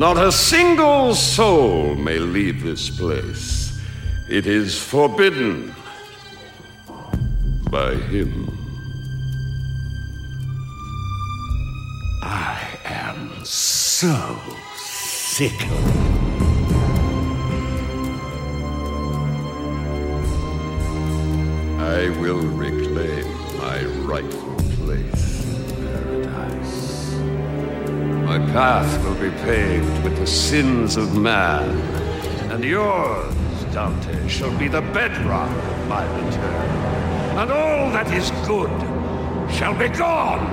[0.00, 3.78] Not a single soul may leave this place.
[4.30, 5.74] It is forbidden
[7.70, 8.48] by him.
[12.22, 14.38] I am so
[14.78, 16.10] sick of it.
[21.78, 23.26] I will reclaim
[23.58, 24.39] my rightful
[28.30, 31.68] My path will be paved with the sins of man,
[32.52, 33.34] and yours,
[33.72, 36.70] Dante, shall be the bedrock of my return.
[37.40, 38.70] And all that is good
[39.52, 40.46] shall be gone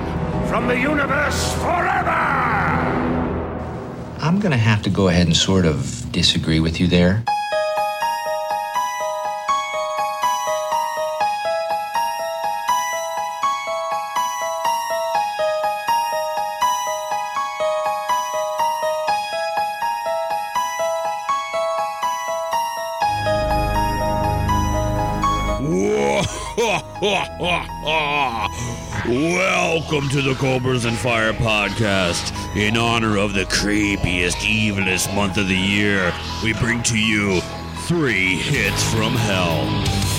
[0.48, 2.18] from the universe forever!
[4.22, 7.22] I'm to have to go ahead and sort of disagree with you there.
[29.06, 32.34] Welcome to the Cobras and Fire podcast.
[32.56, 37.40] In honor of the creepiest, evilest month of the year, we bring to you
[37.86, 39.62] three hits from hell.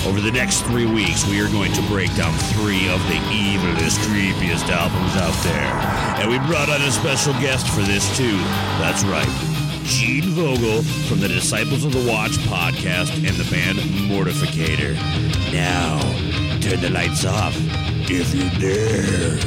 [0.08, 3.98] Over the next three weeks, we are going to break down three of the evilest,
[4.08, 5.74] creepiest albums out there.
[6.22, 8.38] And we brought on a special guest for this, too.
[8.80, 9.28] That's right.
[9.84, 14.94] Gene Vogel from the Disciples of the Watch podcast and the band Mortificator.
[15.52, 16.00] Now,
[16.60, 17.54] turn the lights off
[18.10, 19.38] if you dare.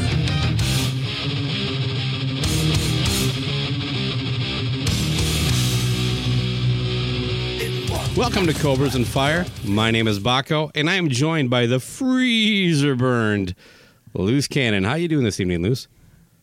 [8.17, 9.45] Welcome to Cobras and Fire.
[9.63, 13.55] My name is Baco, and I am joined by the freezer burned
[14.13, 14.83] Luce Cannon.
[14.83, 15.87] How are you doing this evening, Luce?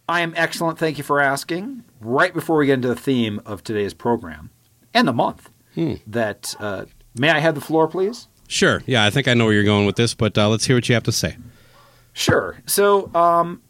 [0.09, 0.79] I am excellent.
[0.79, 1.85] Thank you for asking.
[2.01, 4.51] Right before we get into the theme of today's program
[4.93, 5.51] and the month,
[6.07, 6.87] that uh,
[7.17, 8.27] may I have the floor, please?
[8.51, 8.83] Sure.
[8.85, 10.89] Yeah, I think I know where you're going with this, but uh, let's hear what
[10.89, 11.37] you have to say.
[12.13, 12.59] Sure.
[12.67, 13.63] So, um,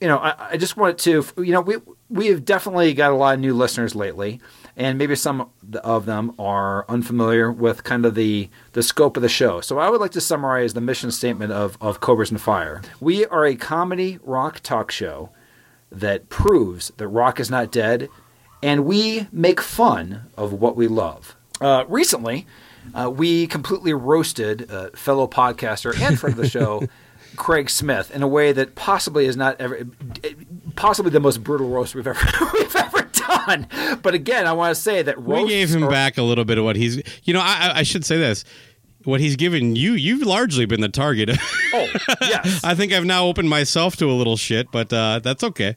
[0.00, 1.76] you know, I, I just wanted to, you know, we
[2.08, 4.40] we have definitely got a lot of new listeners lately,
[4.74, 5.50] and maybe some
[5.84, 9.60] of them are unfamiliar with kind of the the scope of the show.
[9.60, 12.80] So, I would like to summarize the mission statement of of Cobras and Fire.
[13.00, 15.28] We are a comedy rock talk show
[15.90, 18.08] that proves that rock is not dead,
[18.62, 21.36] and we make fun of what we love.
[21.60, 22.46] Uh, recently,
[22.94, 26.86] uh, we completely roasted uh, fellow podcaster and friend of the show,
[27.36, 29.86] Craig Smith, in a way that possibly is not ever,
[30.76, 32.20] possibly the most brutal roast we've ever
[32.54, 33.66] we've ever done.
[34.02, 36.58] But again, I want to say that We gave him are- back a little bit
[36.58, 37.02] of what he's.
[37.24, 38.44] You know, I, I- I should say this.
[39.04, 41.30] What he's given you, you've largely been the target.
[41.74, 41.88] Oh,
[42.20, 42.62] yes.
[42.62, 45.74] I think I've now opened myself to a little shit, but uh, that's okay.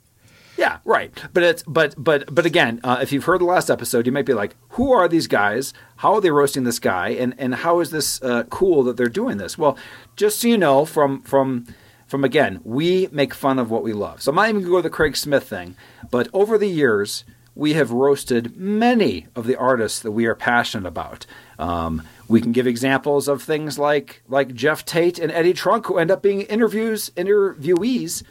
[0.58, 1.12] Yeah, right.
[1.34, 4.26] But it's but but but again, uh, if you've heard the last episode, you might
[4.26, 5.74] be like, "Who are these guys?
[5.98, 7.10] How are they roasting this guy?
[7.10, 9.78] And and how is this uh, cool that they're doing this?" Well,
[10.16, 11.66] just so you know, from from
[12.08, 14.22] from again, we make fun of what we love.
[14.22, 15.76] So I'm not even going to go to the Craig Smith thing,
[16.12, 20.88] but over the years, we have roasted many of the artists that we are passionate
[20.88, 21.26] about.
[21.58, 25.98] Um, we can give examples of things like like Geoff Tate and Eddie Trunk, who
[25.98, 28.24] end up being interviews interviewees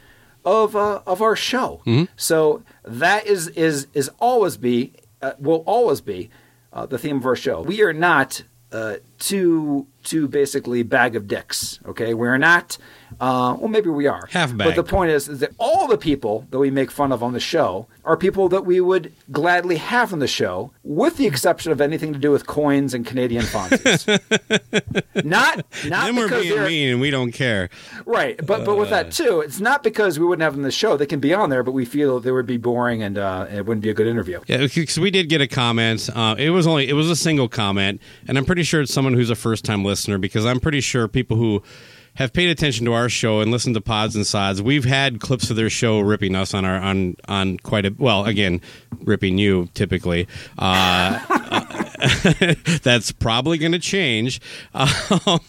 [0.45, 1.81] of uh, of our show.
[2.15, 6.29] So that is is is always be uh, will always be
[6.71, 7.61] uh, the theme of our show.
[7.61, 11.79] We are not uh, to to basically bag of dicks.
[11.87, 12.77] Okay, we're not.
[13.19, 14.67] Uh, well, maybe we are Half bag.
[14.67, 17.33] But the point is, is that all the people that we make fun of on
[17.33, 21.71] the show are people that we would gladly have on the show, with the exception
[21.71, 24.05] of anything to do with coins and Canadian Fonzies.
[25.23, 27.69] not not then we're because being mean and we don't care.
[28.05, 29.03] right, but but with Uh.
[29.03, 30.97] that too, it's not because we wouldn't have them on the show.
[30.97, 33.65] They can be on there, but we feel they would be boring and uh, it
[33.65, 34.41] wouldn't be a good interview.
[34.47, 36.09] Yeah, because we did get a comment.
[36.13, 39.19] Uh, it was only it was a single comment, and I'm pretty sure it's someone
[39.19, 41.61] who's a first time listener because I'm pretty sure people who
[42.15, 45.51] have paid attention to our show and listened to pods and sods, we've had clips
[45.51, 48.61] of their show ripping us on our on on quite a well again
[49.01, 50.27] ripping you typically.
[50.57, 51.83] Uh,
[52.83, 54.41] that's probably going to change,
[54.73, 55.39] um,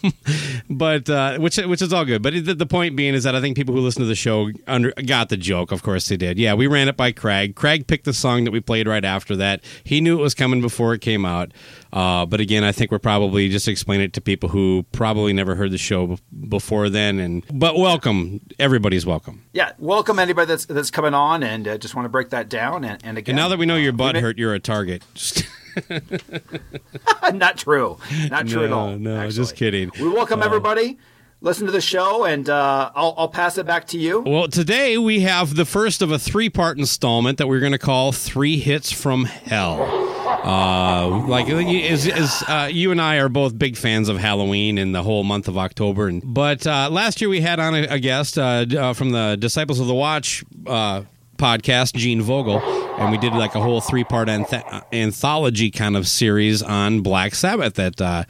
[0.69, 2.21] but uh, which which is all good.
[2.21, 4.49] But the, the point being is that I think people who listen to the show
[4.67, 5.71] under got the joke.
[5.71, 6.37] Of course they did.
[6.37, 7.55] Yeah, we ran it by Craig.
[7.55, 9.63] Craig picked the song that we played right after that.
[9.83, 11.51] He knew it was coming before it came out.
[11.93, 15.55] Uh, but again, I think we're probably just explaining it to people who probably never
[15.55, 16.17] heard the show b-
[16.49, 17.19] before then.
[17.19, 19.43] And but welcome, everybody's welcome.
[19.53, 22.83] Yeah, welcome anybody that's that's coming on, and uh, just want to break that down.
[22.83, 25.03] And, and again, And now that we know your uh, butt hurt, you're a target.
[27.33, 27.97] not true,
[28.29, 28.97] not true at all.
[28.97, 29.35] no, actually.
[29.35, 29.91] just kidding.
[29.99, 30.97] We welcome everybody.
[31.39, 34.21] Listen to the show, and uh, I'll I'll pass it back to you.
[34.21, 37.77] Well, today we have the first of a three part installment that we're going to
[37.77, 40.07] call Three Hits from Hell.
[40.47, 44.95] Uh, like, is, is, uh, you and I are both big fans of Halloween and
[44.95, 46.07] the whole month of October.
[46.07, 49.35] And, but uh, last year we had on a, a guest uh, uh, from the
[49.37, 51.03] Disciples of the Watch uh,
[51.37, 52.59] podcast, Gene Vogel,
[52.99, 57.35] and we did like a whole three part anth- anthology kind of series on Black
[57.35, 58.23] Sabbath that, uh,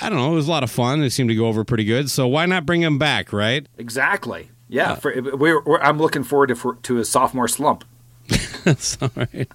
[0.00, 1.02] I don't know, it was a lot of fun.
[1.02, 2.10] It seemed to go over pretty good.
[2.10, 3.66] So why not bring him back, right?
[3.78, 4.50] Exactly.
[4.68, 7.84] Yeah, for, we're, we're, I'm looking forward to for, to a sophomore slump.
[8.78, 9.46] Sorry.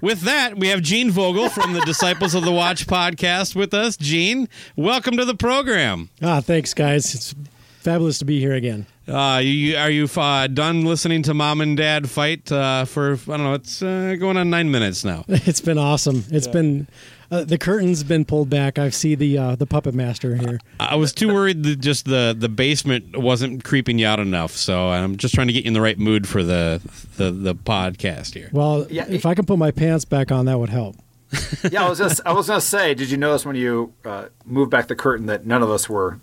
[0.00, 3.96] With that, we have Gene Vogel from the Disciples of the Watch podcast with us.
[3.96, 6.10] Gene, welcome to the program.
[6.22, 7.14] Ah, thanks, guys.
[7.14, 7.34] It's
[7.78, 8.86] fabulous to be here again.
[9.10, 13.16] Uh, you, are you uh, done listening to mom and dad fight uh, for, I
[13.36, 15.24] don't know, it's uh, going on nine minutes now.
[15.50, 16.24] It's been awesome.
[16.30, 16.86] It's been
[17.30, 18.78] uh, the curtain's been pulled back.
[18.78, 20.58] I see the uh, the puppet master here.
[20.78, 24.88] I was too worried that just the, the basement wasn't creeping you out enough, so
[24.88, 26.80] I'm just trying to get you in the right mood for the
[27.16, 28.50] the, the podcast here.
[28.52, 30.96] Well, Yeah, if I can put my pants back on, that would help.
[31.70, 34.70] Yeah, I was just, I was gonna say, did you notice when you uh, moved
[34.70, 36.18] back the curtain that none of us were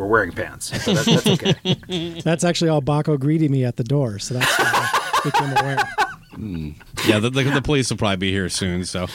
[0.00, 0.82] were wearing pants?
[0.84, 2.20] So that, that's okay.
[2.24, 5.76] That's actually all Baco greeted me at the door, so that's why I became aware.
[6.34, 6.70] Hmm.
[7.06, 9.06] Yeah, the, the, the police will probably be here soon, so.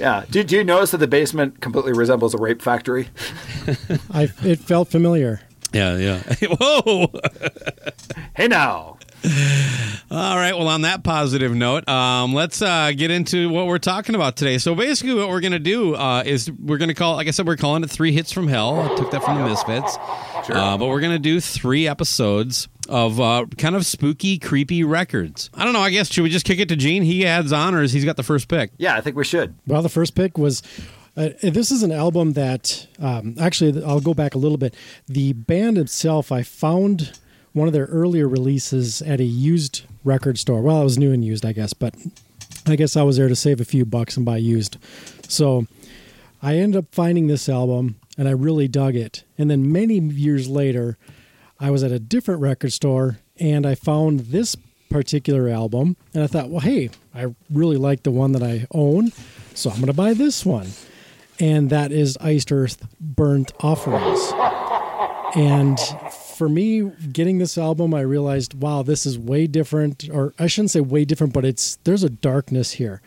[0.00, 0.24] Yeah.
[0.30, 3.08] Do, do you notice that the basement completely resembles a rape factory?
[4.12, 5.40] I it felt familiar.
[5.72, 6.22] Yeah, yeah.
[6.60, 7.12] Whoa!
[8.34, 8.98] Hey now.
[9.24, 10.52] All right.
[10.56, 14.58] Well, on that positive note, um, let's uh, get into what we're talking about today.
[14.58, 17.30] So basically, what we're going to do uh, is we're going to call, like I
[17.30, 18.80] said, we're calling it Three Hits from Hell.
[18.80, 19.96] I took that from the Misfits.
[20.50, 25.50] Uh, but we're going to do three episodes of uh, kind of spooky, creepy records.
[25.54, 25.80] I don't know.
[25.80, 27.02] I guess should we just kick it to Gene?
[27.04, 27.92] He adds honors.
[27.92, 28.72] He's got the first pick.
[28.76, 29.54] Yeah, I think we should.
[29.66, 30.62] Well, the first pick was.
[31.14, 34.74] Uh, this is an album that um, actually I'll go back a little bit.
[35.06, 37.20] The band itself, I found
[37.52, 40.62] one of their earlier releases at a used record store.
[40.62, 41.94] Well, it was new and used, I guess, but
[42.66, 44.78] I guess I was there to save a few bucks and buy used.
[45.28, 45.66] So
[46.42, 49.24] I ended up finding this album and I really dug it.
[49.38, 50.96] And then many years later,
[51.60, 54.56] I was at a different record store and I found this
[54.90, 59.12] particular album and I thought, well, hey, I really like the one that I own,
[59.54, 60.68] so I'm going to buy this one.
[61.40, 64.32] And that is Iced Earth Burnt Offerings.
[65.34, 65.78] And
[66.42, 70.08] for me, getting this album, I realized, wow, this is way different.
[70.12, 73.00] Or I shouldn't say way different, but it's there's a darkness here.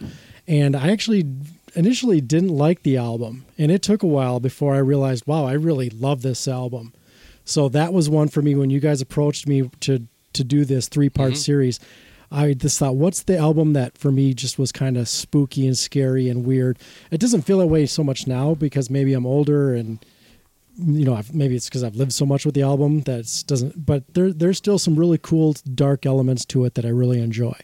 [0.48, 1.26] And I actually
[1.76, 5.52] initially didn't like the album, and it took a while before I realized, wow, I
[5.52, 6.94] really love this album.
[7.44, 10.88] So that was one for me when you guys approached me to to do this
[10.88, 11.40] three part mm-hmm.
[11.40, 11.82] series.
[12.32, 15.78] I just thought, what's the album that for me just was kind of spooky and
[15.78, 16.80] scary and weird?
[17.12, 20.00] It doesn't feel that way so much now because maybe I'm older and
[20.78, 23.86] you know I've, maybe it's because I've lived so much with the album that doesn't.
[23.86, 27.56] But there there's still some really cool dark elements to it that I really enjoy.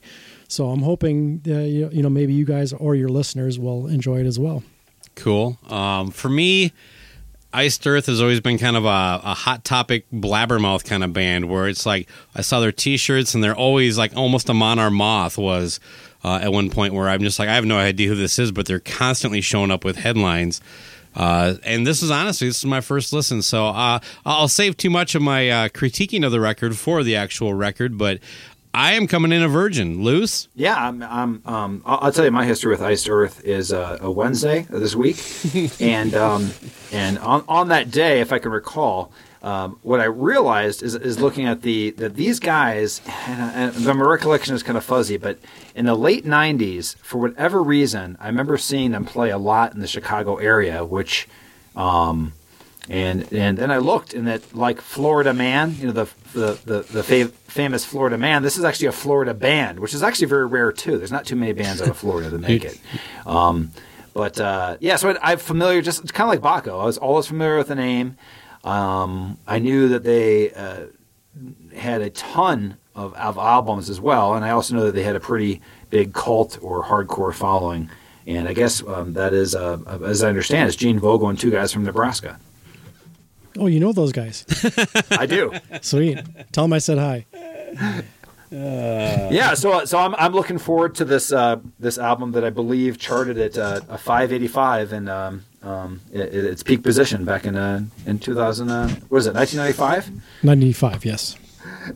[0.48, 4.26] So I'm hoping you you know maybe you guys or your listeners will enjoy it
[4.26, 4.64] as well.
[5.16, 5.58] Cool.
[5.70, 6.72] Um, for me,
[7.54, 11.50] Iced Earth has always been kind of a, a hot topic blabbermouth kind of band
[11.50, 15.38] where it's like I saw their T-shirts and they're always like almost a Monarch Moth
[15.38, 15.80] was
[16.24, 18.52] uh, at one point where I'm just like I have no idea who this is,
[18.52, 20.62] but they're constantly showing up with headlines.
[21.16, 24.90] Uh, and this is honestly this is my first listen, so uh, I'll save too
[24.90, 28.20] much of my uh, critiquing of the record for the actual record, but.
[28.74, 30.02] I am coming in a virgin.
[30.02, 30.48] Luce?
[30.56, 31.04] Yeah, I'm.
[31.04, 34.66] I'm um, I'll, I'll tell you my history with Iced Earth is uh, a Wednesday
[34.70, 35.22] this week,
[35.82, 36.52] and um,
[36.94, 39.12] and on, on that day, if I can recall,
[39.44, 44.06] um, what I realized is, is looking at the that these guys, and, and my
[44.06, 45.40] recollection is kind of fuzzy, but
[45.74, 49.80] in the late '90s, for whatever reason, I remember seeing them play a lot in
[49.80, 51.28] the Chicago area, which.
[51.76, 52.34] Um,
[52.90, 56.80] and and then I looked, and that like Florida Man, you know the the the,
[56.82, 58.42] the fav- famous Florida Man.
[58.42, 60.98] This is actually a Florida band, which is actually very rare too.
[60.98, 62.82] There's not too many bands out of Florida that make it.
[63.26, 63.72] Um,
[64.14, 65.82] but uh, yeah, so I, I'm familiar.
[65.82, 66.82] Just it's kind of like Baco.
[66.82, 68.18] I was always familiar with the name.
[68.64, 70.86] Um, I knew that they uh,
[71.76, 75.16] had a ton of, of albums as well, and I also know that they had
[75.16, 77.90] a pretty big cult or hardcore following.
[78.28, 81.50] And I guess um, that is, uh, as I understand, it's Gene Vogel and two
[81.50, 82.40] guys from Nebraska.
[83.58, 84.46] Oh, you know those guys.
[85.12, 85.52] I do.
[85.82, 86.20] Sweet.
[86.52, 87.26] Tell them I said hi.
[88.52, 92.98] yeah, so so I'm I'm looking forward to this uh, this album that I believe
[92.98, 97.82] charted at uh, a 585 and um, um, it, its peak position back in uh,
[98.06, 98.70] in 2000.
[98.70, 99.34] Uh, what is it?
[99.34, 100.12] 1995?
[100.44, 101.36] 95, yes.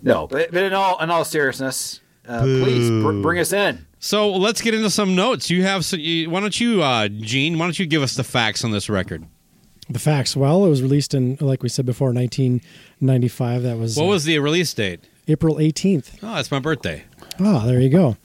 [0.01, 3.85] No, but, but in all in all seriousness, uh, please br- bring us in.
[3.99, 5.49] So let's get into some notes.
[5.49, 7.57] You have, so you, why don't you, uh, Gene?
[7.57, 9.25] Why don't you give us the facts on this record?
[9.89, 10.35] The facts.
[10.35, 13.63] Well, it was released in, like we said before, 1995.
[13.63, 14.99] That was What uh, was the release date?
[15.27, 16.19] April 18th.
[16.21, 17.03] Oh, that's my birthday.
[17.39, 18.17] Ah, there you go.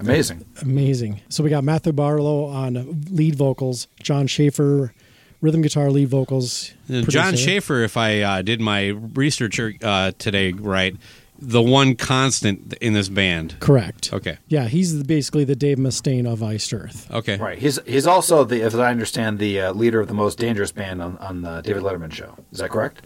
[0.00, 0.44] Amazing.
[0.62, 1.20] Amazing.
[1.28, 4.92] So we got Matthew Barlow on lead vocals, Jon Schaffer,
[5.40, 6.72] rhythm guitar lead vocals.
[6.92, 7.36] Uh, John.
[7.36, 10.96] Schaffer, if I uh, did my research uh, today right,
[11.38, 13.56] the one constant in this band.
[13.60, 14.10] Correct.
[14.12, 14.38] Okay.
[14.48, 17.10] Yeah, he's the, basically the Dave Mustaine of Iced Earth.
[17.12, 17.36] Okay.
[17.36, 17.58] Right.
[17.58, 21.02] He's he's also the, as I understand, the uh, leader of the most dangerous band
[21.02, 22.36] on on the David Letterman show.
[22.52, 23.04] Is that correct?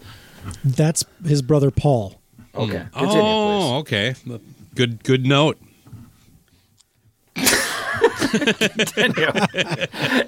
[0.63, 2.21] That's his brother Paul.
[2.55, 2.83] Okay.
[2.93, 4.15] Continue, Oh, okay.
[4.75, 5.03] Good.
[5.03, 5.57] Good note.
[7.35, 9.27] Continue.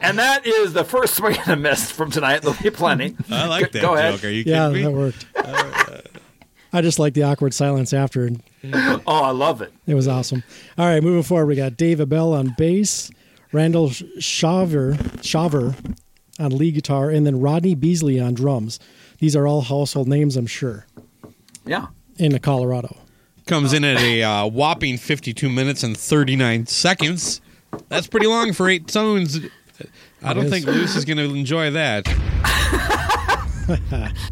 [0.02, 2.42] and that is the first swing and a miss from tonight.
[2.42, 3.16] There'll be plenty.
[3.30, 4.16] I like that Go ahead.
[4.16, 4.26] joke.
[4.26, 4.96] Are you Yeah, kidding that me?
[4.98, 5.26] worked.
[6.76, 8.30] I just like the awkward silence after.
[8.74, 9.72] Oh, I love it.
[9.86, 10.44] It was awesome.
[10.78, 13.12] All right, moving forward, we got Dave Abell on bass,
[13.52, 15.76] Randall Shawver, Shawver
[16.40, 18.80] on lead guitar, and then Rodney Beasley on drums.
[19.20, 20.88] These are all household names, I'm sure,
[21.66, 21.88] Yeah.
[22.18, 22.98] in Colorado.
[23.46, 27.42] Comes in at a uh, whopping 52 minutes and 39 seconds.
[27.90, 29.40] That's pretty long for eight tones.
[30.24, 32.08] I don't think Luce is going to enjoy that.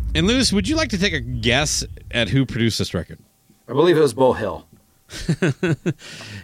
[0.16, 3.20] and Luce, would you like to take a guess at who produced this record?
[3.68, 4.66] I believe it was Beau Hill.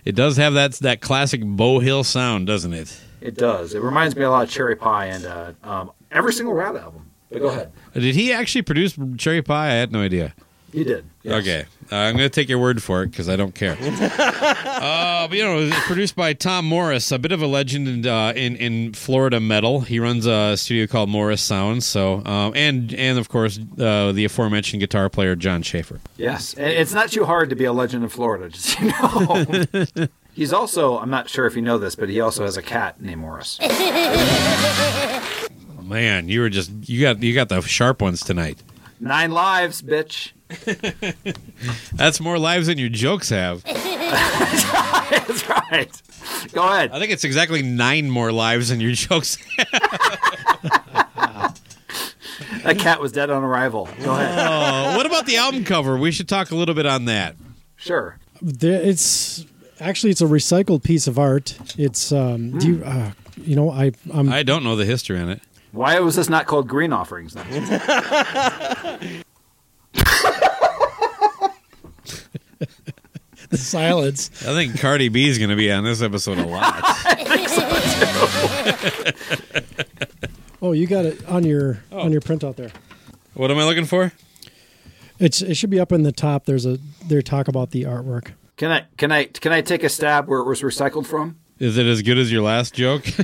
[0.06, 2.98] It does have that that classic Beau Hill sound, doesn't it?
[3.20, 3.74] It does.
[3.74, 7.12] It reminds me a lot of Cherry Pie and uh, um, every single Ratt album.
[7.30, 7.72] But go ahead.
[7.94, 9.68] Did he actually produce Cherry Pie?
[9.68, 10.34] I had no idea.
[10.72, 11.06] He did.
[11.24, 11.42] Yes.
[11.42, 13.78] Okay, I'm going to take your word for it because I don't care.
[13.82, 18.06] uh, but you know, it's produced by Tom Morris, a bit of a legend in
[18.06, 19.82] uh, in, in Florida metal.
[19.82, 21.86] He runs a studio called Morris Sounds.
[21.86, 26.00] So, um, and and of course, uh, the aforementioned guitar player Jon Schaffer.
[26.18, 26.56] Yes.
[26.58, 30.08] It's not too hard to be a legend in Florida, just you know.
[30.34, 33.02] He's also, I'm not sure if you know this, but he also has a cat
[33.02, 33.60] named Morris.
[35.82, 38.62] Man, you were just you got you got the sharp ones tonight.
[39.00, 40.34] Nine lives, bitch.
[41.94, 43.64] That's more lives than your jokes have.
[43.64, 46.02] That's right.
[46.54, 46.92] Go ahead.
[46.92, 49.38] I think it's exactly nine more lives than your jokes.
[52.64, 53.88] That cat was dead on arrival.
[54.04, 54.38] Go ahead.
[54.38, 55.98] Uh, what about the album cover?
[55.98, 57.38] We should talk a little bit on that.
[57.78, 58.18] Sure.
[58.42, 59.46] There, it's
[59.80, 61.58] actually it's a recycled piece of art.
[61.78, 65.30] It's um, do you, uh, you know I I'm I don't know the history on
[65.30, 65.42] it.
[65.72, 69.24] Why was this not called green offerings then?
[73.50, 74.30] the silence.
[74.44, 76.84] I think Cardi B is going to be on this episode a lot.
[80.62, 82.02] Oh, you got it on your oh.
[82.02, 82.72] on your printout there.
[83.36, 84.12] what am I looking for?
[85.20, 86.46] It's it should be up in the top.
[86.46, 88.32] There's a they talk about the artwork.
[88.58, 91.38] Can I can I can I take a stab where it was recycled from?
[91.60, 93.06] Is it as good as your last joke?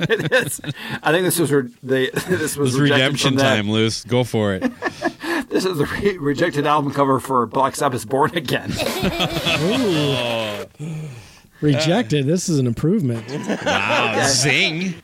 [0.00, 0.60] It is.
[1.02, 4.04] I think this was re- the this was It's redemption time, Luce.
[4.04, 4.70] Go for it.
[5.48, 8.70] This is the re- rejected album cover for Black Sabbath's Born Again.
[11.62, 12.26] Rejected.
[12.26, 13.26] this is an improvement.
[13.64, 14.94] Wow, zing.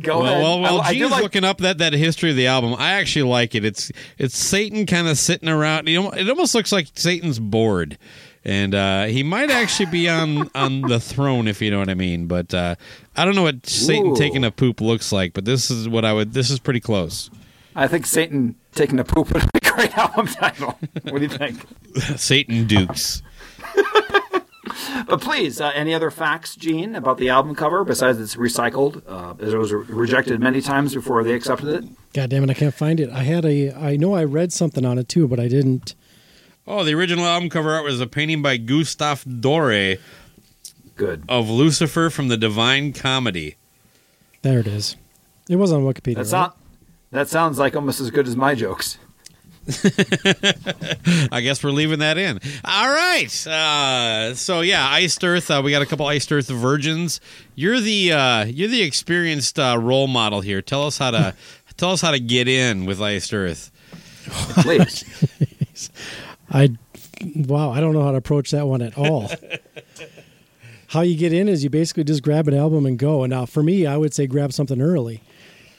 [0.00, 0.42] Go Well, ahead.
[0.42, 2.74] well, well I, I Gene's like looking up that, that history of the album.
[2.78, 3.64] I actually like it.
[3.64, 5.88] It's it's Satan kind of sitting around.
[5.88, 7.98] You know, it almost looks like Satan's bored,
[8.44, 11.94] and uh, he might actually be on on the throne if you know what I
[11.94, 12.26] mean.
[12.26, 12.76] But uh,
[13.16, 14.16] I don't know what Satan Ooh.
[14.16, 15.32] taking a poop looks like.
[15.32, 16.32] But this is what I would.
[16.32, 17.30] This is pretty close.
[17.76, 20.78] I think Satan taking a poop would be a great album title.
[21.04, 21.64] What do you think?
[22.16, 23.22] Satan Dukes.
[25.06, 29.02] But please, uh, any other facts, Gene, about the album cover besides it's recycled?
[29.06, 31.90] Uh, it was re- rejected many times before they accepted it.
[32.12, 33.10] God damn it, I can't find it.
[33.10, 35.94] I had a, I know I read something on it too, but I didn't.
[36.72, 39.98] Oh, the original album cover art was a painting by Gustave Doré
[40.94, 41.24] Good.
[41.28, 43.56] of Lucifer from the Divine Comedy.
[44.42, 44.94] There it is.
[45.48, 46.14] It was on Wikipedia.
[46.14, 46.38] That's right?
[46.42, 46.56] not.
[47.10, 48.98] That sounds like almost as good as my jokes.
[51.32, 52.38] I guess we're leaving that in.
[52.64, 53.46] All right.
[53.48, 55.50] Uh, so yeah, Iced Earth.
[55.50, 57.20] Uh, we got a couple Iced Earth virgins.
[57.56, 60.62] You're the uh, you're the experienced uh, role model here.
[60.62, 61.34] Tell us how to
[61.76, 63.72] tell us how to get in with Iced Earth.
[64.62, 65.90] Please.
[66.50, 66.70] I
[67.36, 69.30] wow, I don't know how to approach that one at all.
[70.88, 73.22] how you get in is you basically just grab an album and go.
[73.22, 75.22] And now for me, I would say grab something early.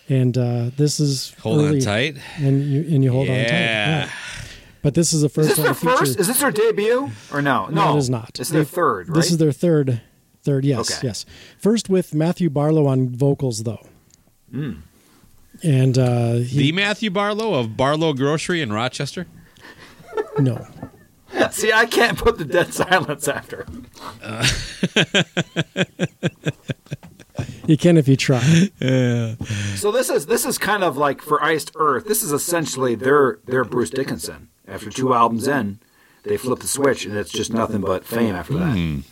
[0.10, 2.18] And uh, this is Hold early, on tight.
[2.38, 3.48] and you and you hold on tight.
[3.50, 4.10] Yeah.
[4.82, 6.20] But this is the Is first this one their first?
[6.20, 7.68] Is this their debut or no?
[7.68, 8.34] No, it is not.
[8.34, 9.10] This is their third.
[9.10, 9.16] Right?
[9.16, 10.02] This is their third.
[10.44, 11.08] Third, yes, Okay.
[11.08, 11.24] yes.
[11.60, 13.86] First with Matthew Barlow on vocals, though.
[14.50, 14.72] Hmm.
[15.62, 19.28] And uh, The Matthew Barlow of Barlow Grocery in Rochester.
[20.40, 20.66] No,
[21.52, 23.66] See, I can't put the dead silence after.
[27.68, 28.70] you can if you try.
[28.80, 29.36] Yeah.
[29.76, 32.06] So this is this is kind of like for Iced Earth.
[32.06, 34.50] This is essentially their their Bruce Dickinson.
[34.68, 35.80] After two albums in,
[36.24, 39.04] they flip the switch, and it's just nothing but fame after that.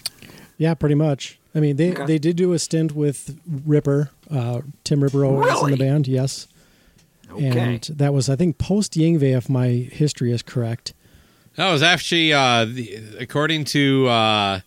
[0.58, 1.40] Yeah, pretty much.
[1.56, 2.06] I mean, they Okay.
[2.06, 6.48] they did do a stint with Ripper, uh, Tim Ripper Owens in the band, yes.
[7.32, 7.46] Okay.
[7.76, 10.94] And that was, I think, post Yngwie, if my history is correct.
[11.56, 14.60] That was actually, uh, the, according to uh,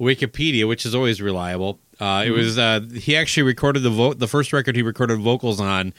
[0.00, 1.78] Wikipedia, which is always reliable.
[2.00, 5.60] Uh, It was uh, he actually recorded the vo- the first record he recorded vocals
[5.60, 5.92] on.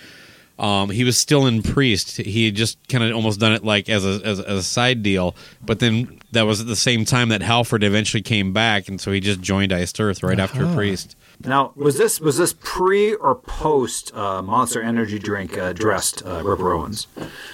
[0.59, 2.17] Um, he was still in Priest.
[2.17, 4.63] He had just kind of almost done it like as a, as, a- as a
[4.63, 5.35] side deal,
[5.65, 9.12] but then that was at the same time that Halford eventually came back, and so
[9.12, 10.75] he just joined Iced Earth right after Uh-huh.
[10.75, 11.15] Priest.
[11.43, 16.43] Now, was this was this pre or post uh, Monster Energy drink uh, dressed uh,
[16.43, 17.07] Ripper Owens?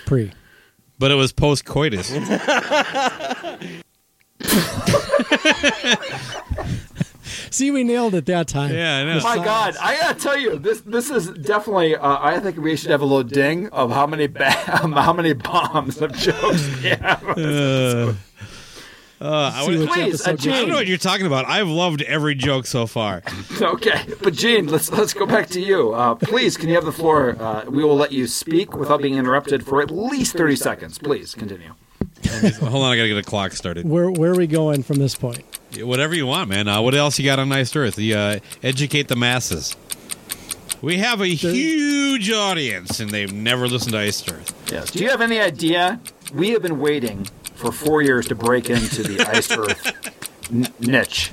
[0.05, 0.31] Pre.
[0.99, 2.11] But it was post coitus.
[7.49, 8.73] See, we nailed it that time.
[8.73, 9.19] Yeah, I know.
[9.23, 11.95] My God, I gotta tell you, this this is definitely.
[11.95, 15.33] Uh, I think we should have a little ding of how many ba- how many
[15.33, 18.17] bombs of jokes we have.
[19.21, 21.45] Uh, I would- Please, uh, gets- I don't know what you're talking about.
[21.47, 23.21] I've loved every joke so far.
[23.61, 25.93] Okay, but Gene, let's let's go back to you.
[25.93, 27.35] Uh, please, can you have the floor?
[27.39, 30.97] Uh, we will let you speak without being interrupted for at least thirty seconds.
[30.97, 31.73] Please continue.
[32.59, 33.87] Hold on, I gotta get a clock started.
[33.87, 35.43] Where where are we going from this point?
[35.77, 36.67] Whatever you want, man.
[36.67, 37.95] Uh, what else you got on Iced Earth?
[37.95, 39.75] The, uh, educate the masses.
[40.81, 44.71] We have a huge audience, and they've never listened to Iced Earth.
[44.71, 44.89] Yes.
[44.91, 45.99] Do you have any idea?
[46.33, 47.27] We have been waiting
[47.61, 49.93] for four years to break into the iced earth
[50.51, 51.31] n- niche.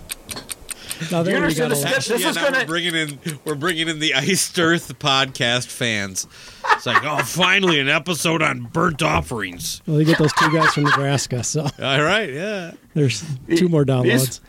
[1.10, 1.80] Now Do you there we understand got this?
[1.80, 4.58] a- This Actually, yeah, is now gonna- we're bringing in we're bringing in the Iced
[4.58, 6.26] Earth podcast fans.
[6.72, 9.80] It's like, oh, finally an episode on burnt offerings.
[9.86, 12.72] Well, you get those two guys from Nebraska, so All right, yeah.
[12.94, 13.24] there's
[13.56, 14.04] two more downloads.
[14.26, 14.40] These-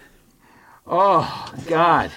[0.87, 2.11] Oh God.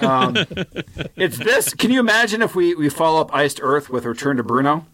[0.00, 0.34] Um,
[1.16, 1.72] it's this.
[1.72, 4.86] Can you imagine if we, we follow up Iced Earth with Return to Bruno?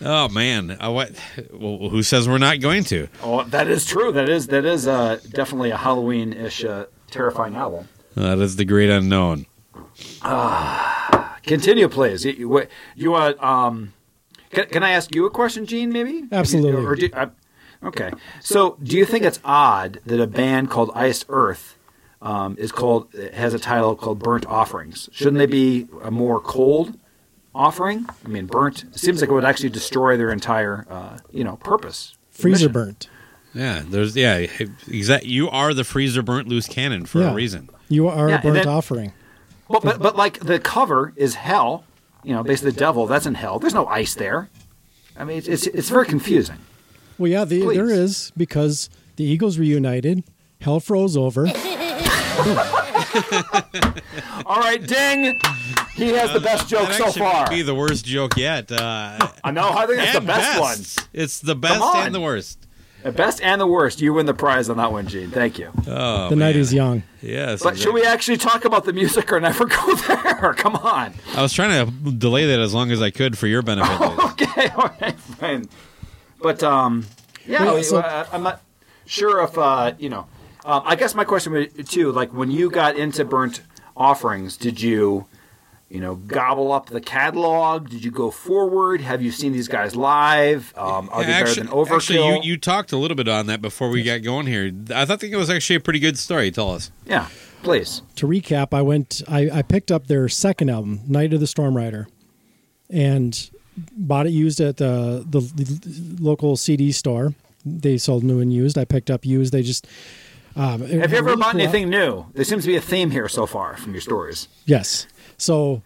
[0.00, 1.12] Oh man, uh, what?
[1.52, 3.08] Well, who says we're not going to?
[3.22, 4.12] Oh, that is true.
[4.12, 7.88] That is that is uh, definitely a Halloween-ish uh, terrifying album.
[8.14, 9.46] That is the great unknown.
[11.42, 12.24] Continue, please.
[12.24, 13.92] You, you, you uh, um,
[14.50, 15.92] can, can I ask you a question, Gene?
[15.92, 16.84] Maybe Absolutely.
[16.84, 17.30] Or do, uh,
[17.82, 18.10] okay.
[18.40, 21.76] So, do you think it's odd that a band called Iced Earth
[22.20, 25.08] um, is called has a title called Burnt Offerings?
[25.12, 26.98] Shouldn't they be a more cold
[27.54, 28.06] offering?
[28.24, 32.16] I mean, burnt seems like it would actually destroy their entire, uh, you know, purpose.
[32.30, 32.72] Freezer mission.
[32.72, 33.08] burnt.
[33.54, 34.46] Yeah, there's yeah,
[34.88, 35.24] exact.
[35.24, 37.32] You are the freezer burnt loose cannon for Yeah.
[37.32, 37.68] a reason.
[37.88, 39.12] You are Yeah, a burnt then- offering.
[39.70, 41.84] But, but but like the cover is hell.
[42.24, 43.06] You know, basically the devil.
[43.06, 43.58] That's in hell.
[43.58, 44.48] There's no ice there.
[45.16, 46.56] I mean, it's it's, it's very confusing.
[47.18, 50.22] Well, yeah, the, there is because the Eagles reunited.
[50.60, 51.46] Hell froze over.
[54.46, 55.38] All right, ding.
[55.94, 57.42] He has the best joke That so actually far.
[57.44, 58.70] might be the worst joke yet.
[58.70, 59.70] Uh, I know.
[59.70, 61.08] I think it's the and best, best.
[61.12, 62.66] It's the best and the worst.
[63.02, 64.00] The best and the worst.
[64.00, 65.30] You win the prize on that one, Gene.
[65.30, 65.70] Thank you.
[65.86, 67.04] Oh, the night is young.
[67.22, 67.62] Yes.
[67.62, 70.54] But should we actually talk about the music or never go there?
[70.54, 71.14] Come on.
[71.36, 74.00] I was trying to delay that as long as I could for your benefit.
[74.00, 74.18] Liz.
[74.32, 75.68] Okay, all right, fine.
[76.40, 77.06] But um,
[77.46, 78.62] yeah, Well, I- so- I, I'm not
[79.06, 80.26] sure if uh, you know.
[80.68, 83.62] Um, I guess my question would too, like when you got into burnt
[83.96, 85.26] offerings, did you
[85.88, 87.88] you know, gobble up the catalog?
[87.88, 89.00] Did you go forward?
[89.00, 90.74] Have you seen these guys live?
[90.76, 91.96] Um, are they actually, better than Overkill?
[91.96, 94.70] Actually, you, you talked a little bit on that before we got going here.
[94.94, 96.50] I thought it was actually a pretty good story.
[96.50, 96.90] Tell us.
[97.06, 97.28] yeah,
[97.62, 98.02] please.
[98.16, 99.22] to recap, I went.
[99.26, 102.06] I, I picked up their second album, Night of the Storm Rider,
[102.90, 103.50] and
[103.96, 107.32] bought it used at the, the the local CD store.
[107.64, 108.76] They sold new and used.
[108.76, 109.54] I picked up used.
[109.54, 109.86] They just.
[110.56, 112.26] Um, Have you ever really bought cool- anything new?
[112.34, 114.48] There seems to be a theme here so far from your stories.
[114.66, 115.06] Yes.
[115.36, 115.82] So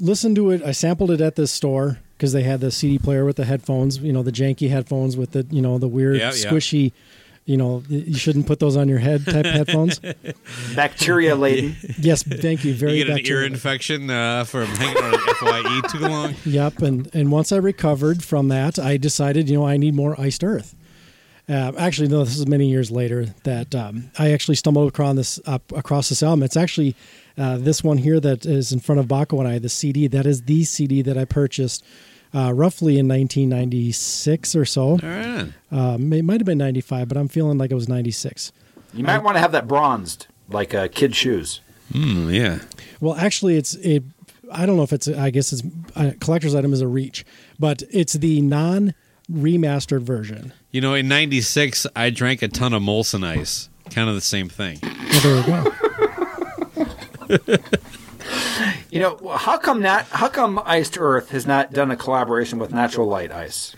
[0.00, 0.62] listen to it.
[0.62, 3.98] I sampled it at this store because they had the CD player with the headphones.
[3.98, 6.50] You know, the janky headphones with the you know the weird Yeah, yeah.
[6.50, 6.92] squishy.
[7.44, 10.00] You know, you shouldn't put those on your head type headphones.
[10.74, 11.76] Bacteria laden.
[11.98, 12.74] Yes, thank you.
[12.74, 16.34] Very You get an ear infection uh, from hanging on an FYE too long.
[16.44, 20.20] Yep, and and once I recovered from that, I decided, you know, I need more
[20.20, 20.74] iced earth.
[21.48, 25.40] Uh, actually, no, this is many years later that um, I actually stumbled across this
[25.46, 26.42] up across this album.
[26.42, 26.96] It's actually
[27.38, 30.08] uh, this one here that is in front of Baco and I, the CD.
[30.08, 31.84] That is the CD that I purchased
[32.34, 34.82] uh, roughly in 1996 or so.
[34.82, 35.52] All right.
[35.70, 38.52] Um, it might have been 95, but I'm feeling like it was 96.
[38.92, 41.60] You might want to have that bronzed, like uh, kid shoes.
[41.92, 42.60] Mm, yeah.
[43.00, 44.02] Well, actually, it's it.
[44.50, 45.06] I don't know if it's.
[45.06, 45.62] I guess it's
[45.94, 47.24] a collector's item is a reach,
[47.58, 48.94] but it's the non
[49.30, 50.52] remastered version.
[50.76, 53.70] You know, in '96, I drank a ton of Molson Ice.
[53.88, 54.78] Kind of the same thing.
[54.82, 55.36] Well, there
[57.38, 57.56] you go.
[58.90, 60.04] You know, how come not?
[60.06, 63.74] How come Iced Earth has not done a collaboration with Natural Light Ice?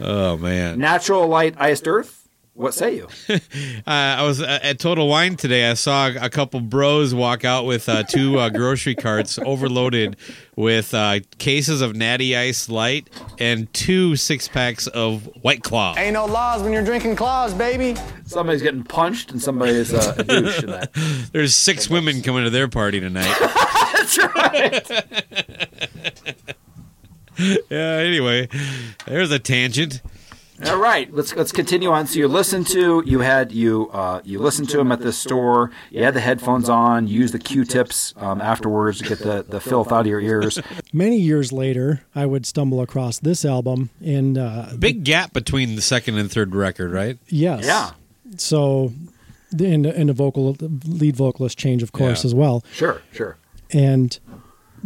[0.00, 0.78] Oh man.
[0.78, 2.17] Natural Light Iced Earth.
[2.58, 3.08] What say you?
[3.86, 5.70] Uh, I was uh, at Total Wine today.
[5.70, 10.16] I saw a couple bros walk out with uh, two uh, grocery carts overloaded
[10.56, 15.94] with uh, cases of Natty Ice Light and two six packs of White Claw.
[15.96, 17.98] Ain't no laws when you're drinking claws, baby.
[18.26, 20.92] Somebody's getting punched and somebody's uh, a douche in that.
[21.32, 23.34] There's six women coming to their party tonight.
[23.94, 25.04] That's right.
[27.70, 27.78] yeah.
[27.78, 28.48] Anyway,
[29.06, 30.02] there's a tangent.
[30.66, 32.06] All right, let's let's continue on.
[32.08, 35.70] So you listened to you had you uh, you listened to him at the store.
[35.90, 37.06] You had the headphones on.
[37.06, 40.58] You used the Q-tips um, afterwards to get the, the filth out of your ears.
[40.92, 45.82] Many years later, I would stumble across this album, and uh, Big gap between the
[45.82, 47.18] second and third record, right?
[47.28, 47.90] yes, Yeah,
[48.36, 48.92] So,
[49.52, 52.28] the- and and a vocal lead vocalist change, of course, Yeah.
[52.28, 52.64] as well.
[52.72, 53.36] sure, sure.
[53.70, 54.18] And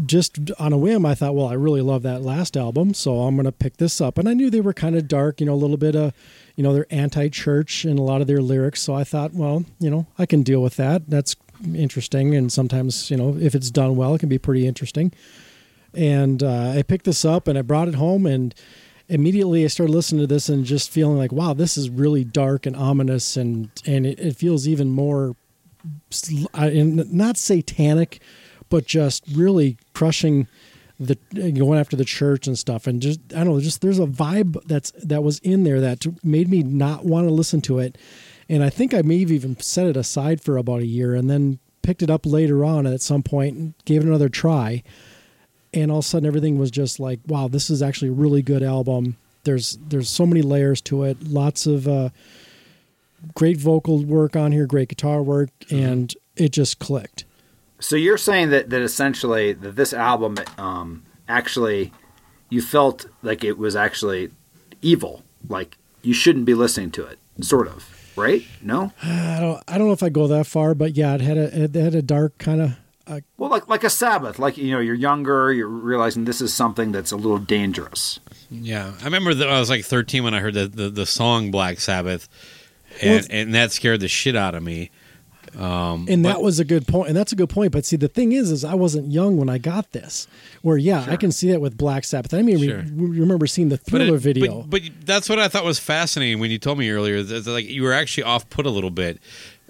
[0.07, 3.37] just on a whim, I thought, well, I really love that last album, so I'm
[3.37, 4.19] going to pick this up.
[4.19, 6.13] And I knew they were kind of dark, you know, a little bit of,
[6.57, 8.81] you know, they're anti-church in a lot of their lyrics.
[8.83, 11.09] So I thought, well, you know, I can deal with that.
[11.09, 11.37] That's
[11.75, 15.13] interesting, and sometimes, you know, if it's done well, it can be pretty interesting.
[15.95, 18.55] And uh, I picked this up and I brought it home, and
[19.09, 22.67] immediately I started listening to this and just feeling like, wow, this is really dark
[22.67, 25.37] and ominous, and and it, it feels even more,
[26.35, 28.21] not satanic,
[28.73, 30.49] but just really crushing
[30.99, 32.87] the going after the church and stuff.
[32.87, 36.07] And just I don't know just there's a vibe that's that was in there that
[36.25, 37.99] made me not want to listen to it.
[38.49, 41.29] And I think I may have even set it aside for about a year and
[41.29, 44.83] then picked it up later on at some point and gave it another try.
[45.75, 48.41] And all of a sudden everything was just like wow this is actually a really
[48.41, 49.19] good album.
[49.45, 51.23] There's there's so many layers to it.
[51.23, 52.09] Lots of uh
[53.35, 57.27] great vocal work on here great guitar work and it just clicked
[57.83, 61.93] So you're saying that that essentially that this album um, actually
[62.49, 64.31] you felt like it was actually
[64.83, 68.45] evil, like you shouldn't be listening to it, sort of, right?
[68.63, 68.93] No.
[69.03, 71.65] I don't I don't know if I go that far, but yeah, it had a
[71.65, 72.77] it had a dark kind of
[73.37, 76.93] Well, like like a Sabbath, like you know, you're younger, you're realizing this is something
[76.93, 78.21] that's a little dangerous.
[78.49, 81.51] Yeah, I remember that I was like 13 when I heard the the, the song
[81.51, 82.29] Black Sabbath,
[83.03, 84.91] and, and that scared the shit out of me.
[85.59, 87.73] Um, and that was a good point, and that's a good point.
[87.73, 90.27] But see, the thing is, is I wasn't young when I got this.
[90.63, 92.33] Where yeah, I can see that with Black Sabbath.
[92.33, 92.79] I mean, Sure.
[92.79, 94.63] re- remember seeing the but Thriller it- video.
[94.63, 97.51] But, but that's what I thought was fascinating when you told me earlier that, that,
[97.51, 99.19] like you were actually off put a little bit,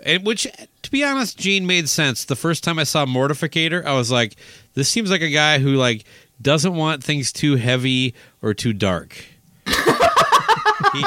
[0.04, 0.46] and which
[0.82, 2.24] to be honest, Gene made sense.
[2.24, 4.36] The first time I saw Mortificator, I was like,
[4.74, 6.04] this seems like a guy who like
[6.40, 9.24] doesn't want things too heavy or too dark.
[9.66, 11.04] he,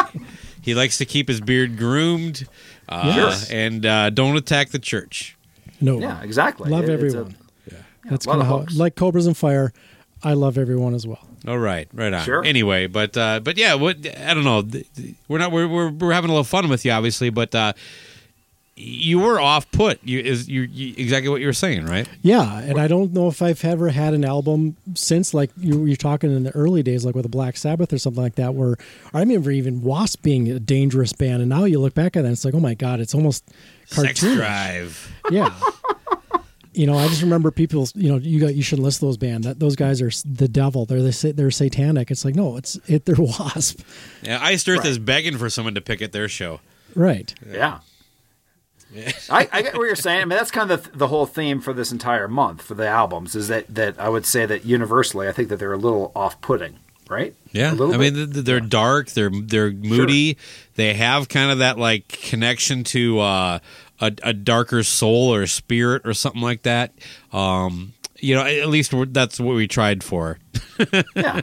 [0.66, 2.48] he likes to keep his beard groomed,
[2.90, 3.50] uh, Yes.
[3.52, 5.38] and uh, don't attack the church.
[5.80, 6.70] no, Yeah, exactly.
[6.70, 7.36] love It- it's a- everyone.
[8.10, 9.72] That's a kind of of how, like Cobras and Fire.
[10.24, 11.20] I love everyone as well.
[11.48, 12.24] All right, right on.
[12.26, 12.44] Sure.
[12.44, 14.62] Anyway, but uh, but yeah, what I don't know.
[14.64, 17.54] th- th- We're not we're we're, we're having a little fun with you, obviously, but
[17.56, 17.74] uh,
[18.78, 20.04] you were off put.
[20.04, 22.08] You is you, you exactly what you were saying, right?
[22.22, 25.96] Yeah, and I don't know if I've ever had an album since like you you're
[25.96, 28.76] talking in the early days, like with a Black Sabbath or something like that, where
[29.14, 32.26] I remember even Wasp being a dangerous band, and now you look back at that,
[32.26, 33.46] and it's like, oh my god, it's almost
[33.92, 34.36] cartoon.
[34.36, 35.14] Drive.
[35.32, 35.58] Yeah,
[36.74, 37.88] you know, I just remember people.
[37.96, 39.46] You know, you got you should list those band.
[39.46, 40.86] That those guys are the devil.
[40.86, 42.12] They're they they're satanic.
[42.12, 43.06] It's like no, it's it.
[43.06, 43.80] They're Wasp,
[44.22, 44.88] Yeah, Iced Earth Right.
[44.88, 46.60] is begging for someone to pick at their show.
[46.94, 47.34] right?
[47.50, 47.80] Yeah.
[49.30, 50.22] I, I get what you're saying.
[50.22, 52.88] I mean, that's kind of the, the whole theme for this entire month for the
[52.88, 56.12] albums is that, that I would say that universally, I think that they're a little
[56.16, 56.80] off putting,
[57.10, 57.36] right?
[57.52, 58.34] Yeah, I mean bit.
[58.34, 60.38] th- they're dark, they're they're moody.
[60.76, 63.60] They have kind of that like connection to uh,
[64.00, 66.94] a, a darker soul or spirit or something like that.
[67.32, 70.40] Um, you know, at least that's what we tried for.
[71.16, 71.42] yeah.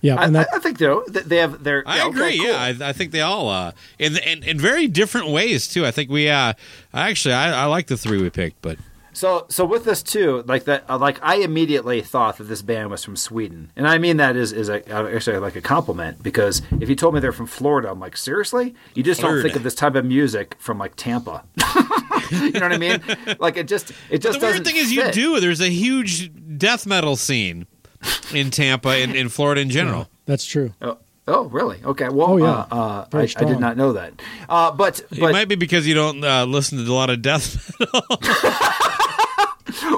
[0.00, 1.82] Yeah, I, and that I, I think though that they have their.
[1.86, 2.36] I yeah, okay, agree.
[2.38, 2.46] cool.
[2.46, 5.84] Yeah, I, I think they all uh, in, in in very different ways too.
[5.86, 6.52] I think we uh,
[6.94, 8.78] actually I, I like the three we picked, but
[9.12, 12.88] So, so with this too, like that, uh, like I immediately thought that this band
[12.90, 16.22] was from Sweden, and I mean that is is a, uh, actually like a compliment
[16.22, 19.56] because if you told me they're from Florida, I'm like, seriously, you just don't think
[19.56, 21.42] of this type of music from like Tampa.
[22.30, 23.02] you know what I mean?
[23.40, 25.40] Like it just it just the weird doesn't thing is you do.
[25.40, 27.66] There's a huge death metal scene
[28.32, 30.08] in Tampa and in Florida in general.
[30.26, 30.72] that's true.
[30.82, 31.80] Oh, oh, really?
[31.84, 32.08] Okay.
[32.08, 32.66] Well, Oh, yeah.
[32.70, 34.20] uh, uh, I, I did not know that.
[34.48, 37.70] Uh, but It might be because you don't uh, listen to a lot of death
[37.80, 38.02] metal.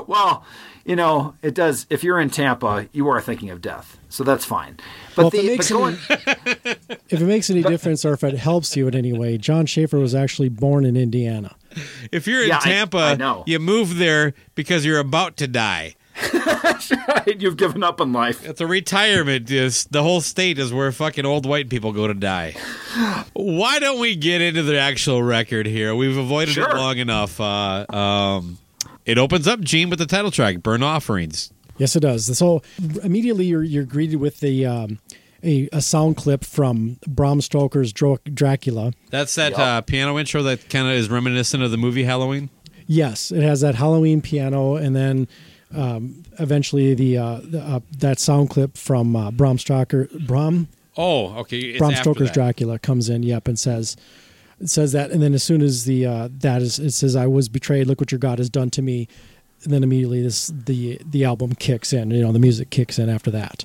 [0.06, 0.44] well,
[0.84, 1.86] you know, it does.
[1.90, 4.78] If you're in Tampa, you are thinking of death, so that's fine.
[5.14, 5.96] But Well, if it the makes but going,
[7.10, 9.98] If it makes any difference or if it helps you in any way, Jon Schaffer
[9.98, 11.54] was actually born in Indiana.
[12.10, 13.44] If you're in Yeah, I- Tampa, I know.
[13.46, 15.94] you move there because you're about to die.
[17.38, 18.44] you've given up on life.
[18.46, 19.50] It's a retirement.
[19.50, 22.54] Is the whole state is where fucking old white people go to die.
[23.34, 25.94] Why don't we get into the actual record here?
[25.94, 26.68] We've avoided Sure.
[26.68, 27.40] it long enough.
[27.40, 28.58] Uh, um,
[29.06, 32.36] it opens up Gene with the title track, "Burn Offerings." Yes, it does.
[32.36, 32.62] So
[33.02, 34.98] immediately you're you're greeted with the um,
[35.42, 38.92] a, a sound clip from Bram Stoker's Dro- Dracula.
[39.10, 42.50] That's that uh, piano intro that kind of is reminiscent of the movie Halloween.
[42.86, 45.28] Yes, it has that Halloween piano, and then
[45.74, 51.34] um, eventually the, uh, the uh, that sound clip from uh, Bram Stoker Bram Oh,
[51.38, 51.58] okay.
[51.58, 52.30] It's Bram Stoker's.
[52.30, 53.22] Dracula comes in.
[53.22, 53.96] Yep, and says
[54.64, 57.48] says that, and then as soon as the uh, that is it says I was
[57.48, 57.86] betrayed.
[57.86, 59.08] Look what your God has done to me.
[59.62, 62.10] And then immediately this the the album kicks in.
[62.10, 63.64] You know the music kicks in after that.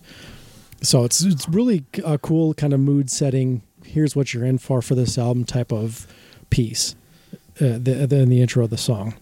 [0.82, 3.62] So it's it's really a cool kind of mood setting.
[3.84, 6.08] Here's what you're in for for this album type of
[6.50, 6.96] piece.
[7.60, 9.15] Uh, the, the in the intro of the song.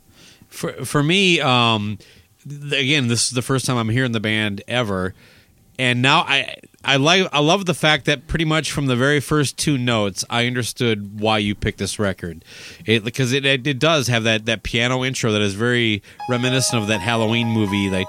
[0.50, 1.98] For for me, um,
[2.46, 5.14] again, this is the first time I'm hearing the band ever,
[5.80, 9.20] and now I I like I love the fact that pretty much from the very
[9.22, 12.44] first two notes, I understood why you picked this record,
[12.86, 16.82] it because it, it it does have that that piano intro that is very reminiscent
[16.82, 18.08] of that Halloween movie, like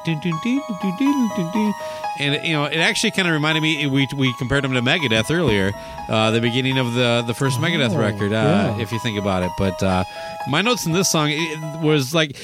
[2.19, 5.31] and you know it actually kind of reminded me we we compared them to Megadeth
[5.35, 5.73] earlier,
[6.09, 8.79] uh, the beginning of the the first Megadeth Oh, record, uh, yeah.
[8.83, 9.51] if you think about it.
[9.59, 10.05] But uh,
[10.49, 12.37] my notes in this song it was like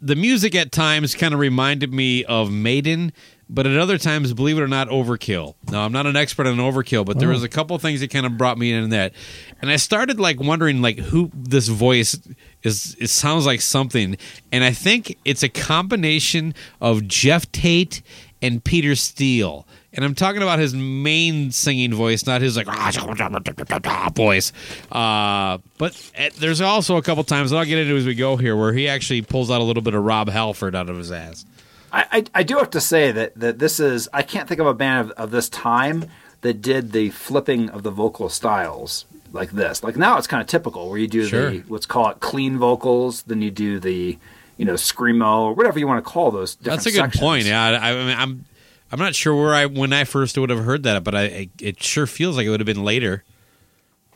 [0.00, 3.12] the music at times kind of reminded me of Maiden,
[3.50, 5.54] but at other times, believe it or not, Overkill.
[5.70, 7.32] Now, I'm not an expert on Overkill, but there oh.
[7.32, 9.12] was a couple things that kind of brought me in that,
[9.60, 12.18] and I started like wondering like who this voice
[12.62, 12.96] is.
[13.00, 14.16] It sounds like something,
[14.52, 18.02] and I think it's a combination of Geoff Tate
[18.42, 19.66] and Peter Steele.
[19.92, 22.66] And I'm talking about his main singing voice, not his like
[24.14, 24.52] voice.
[24.92, 28.36] Uh, but uh, there's also a couple times, and I'll get into as we go
[28.36, 31.10] here, where he actually pulls out a little bit of Rob Halford out of his
[31.10, 31.46] ass.
[31.90, 34.66] I, I, I do have to say that, that this is I can't think of
[34.66, 36.04] a band of, of this time
[36.42, 39.82] that did the flipping of the vocal styles like this.
[39.82, 41.50] Like now it's kind of typical where you do Sure.
[41.50, 44.18] the let's call it clean vocals, then you do the
[44.58, 46.56] you know screamo or whatever you want to call those.
[46.56, 47.20] Different That's a good sections.
[47.20, 47.46] point.
[47.46, 48.44] Yeah, I, I mean, I'm
[48.90, 51.48] I'm not sure where I when I first would have heard that, but I, I
[51.60, 53.24] it sure feels like it would have been later.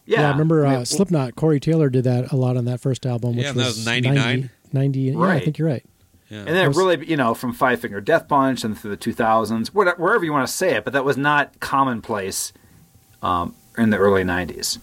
[0.05, 1.37] Yeah, Yeah, I remember I uh, mean, Slipknot.
[1.37, 3.87] Corey Taylor did that a lot on that first album, which Yeah, that was, was
[3.87, 4.15] 99?
[4.15, 5.85] 90, 90 Yeah, I think you're right.
[6.33, 9.69] And then it really, you know, from Five Finger Death Punch and through the 2000s,
[9.69, 12.55] whatever, wherever you want to say it, but that was not commonplace
[13.23, 14.79] um, in the early 90s.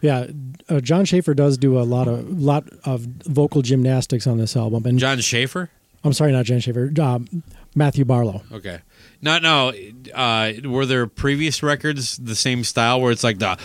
[0.00, 0.28] Yeah,
[0.68, 4.84] uh, Jon Schaffer does do a lot of lot of vocal gymnastics on this album,
[4.84, 5.70] and Jon Schaffer.
[6.04, 7.44] I'm sorry, not Jon Schaffer, um,
[7.76, 8.42] Matthew Barlow.
[8.50, 8.80] Okay.
[9.22, 9.72] No, no.
[10.12, 13.56] Uh, were there previous records the same style where it's like the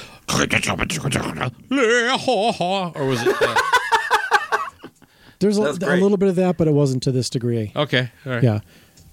[2.96, 3.36] or was it?
[3.41, 3.56] Uh,
[5.39, 7.72] There's a, a little bit of that, but it wasn't to this degree.
[7.76, 8.12] okay.
[8.26, 8.43] All right.
[8.43, 8.60] Yeah.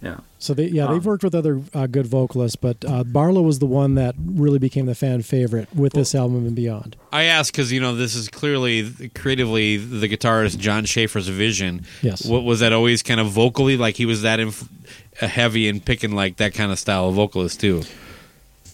[0.00, 0.18] Yeah.
[0.38, 3.59] So they, yeah, they've Um, worked with other uh, good vocalists, but uh, Barlow was
[3.59, 6.96] the one that really became the fan favorite with this album and beyond.
[7.11, 11.87] I ask because you know this is clearly creatively the guitarist Jon Schaffer's vision.
[12.02, 12.26] Yes.
[12.26, 14.68] What was that always kind of vocally like he was that inf-
[15.16, 17.83] heavy and picking like that kind of style of vocalist too.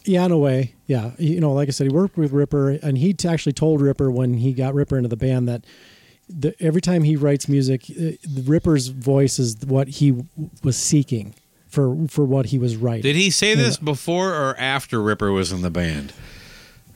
[0.05, 0.75] Yeah, in a way.
[0.87, 1.11] Yeah.
[1.19, 4.11] You know, like I said, he worked with Ripper, and he t- actually told Ripper
[4.11, 5.65] when he got Ripper into the band that
[6.29, 10.27] the, every time he writes music, uh, the Ripper's voice is what he w-
[10.63, 11.35] was seeking
[11.69, 13.03] for for what he was writing.
[13.03, 16.13] Did he say this before or after Ripper was in the band?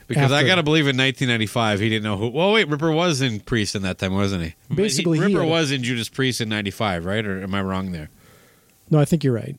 [0.07, 2.29] Because I got to believe in 1995 he didn't know who.
[2.29, 4.55] Well, wait, Ripper was in Priest in that time, wasn't he?
[4.75, 7.25] Basically, He- he Ripper had was in Judas Priest in 95, right?
[7.25, 8.11] Or am I wrong there?
[8.91, 9.57] No, I think you're right.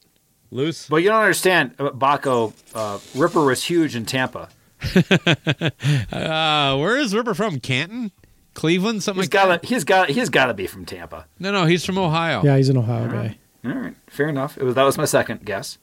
[0.52, 0.88] Luce?
[0.88, 2.54] But you don't understand, uh, Baco.
[2.74, 4.50] Uh, Ripper was huge in Tampa.
[6.12, 7.60] Uh, where is Ripper from?
[7.60, 8.12] Canton?
[8.54, 9.04] Cleveland?
[9.04, 9.66] Something He's like got that?
[9.68, 10.10] He's got.
[10.10, 11.26] He's got to be from Tampa.
[11.40, 12.42] No, no, he's from Ohio.
[12.44, 13.38] Yeah, he's an Ohio guy.
[13.66, 14.58] All right, fair enough.
[14.58, 15.78] It was that was my second guess.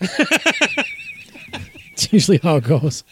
[1.98, 3.02] It's usually how it goes.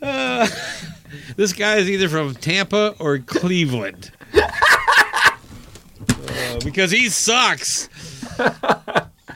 [1.36, 4.10] This guy is either from Tampa or Cleveland.
[6.32, 7.88] Uh, because he sucks.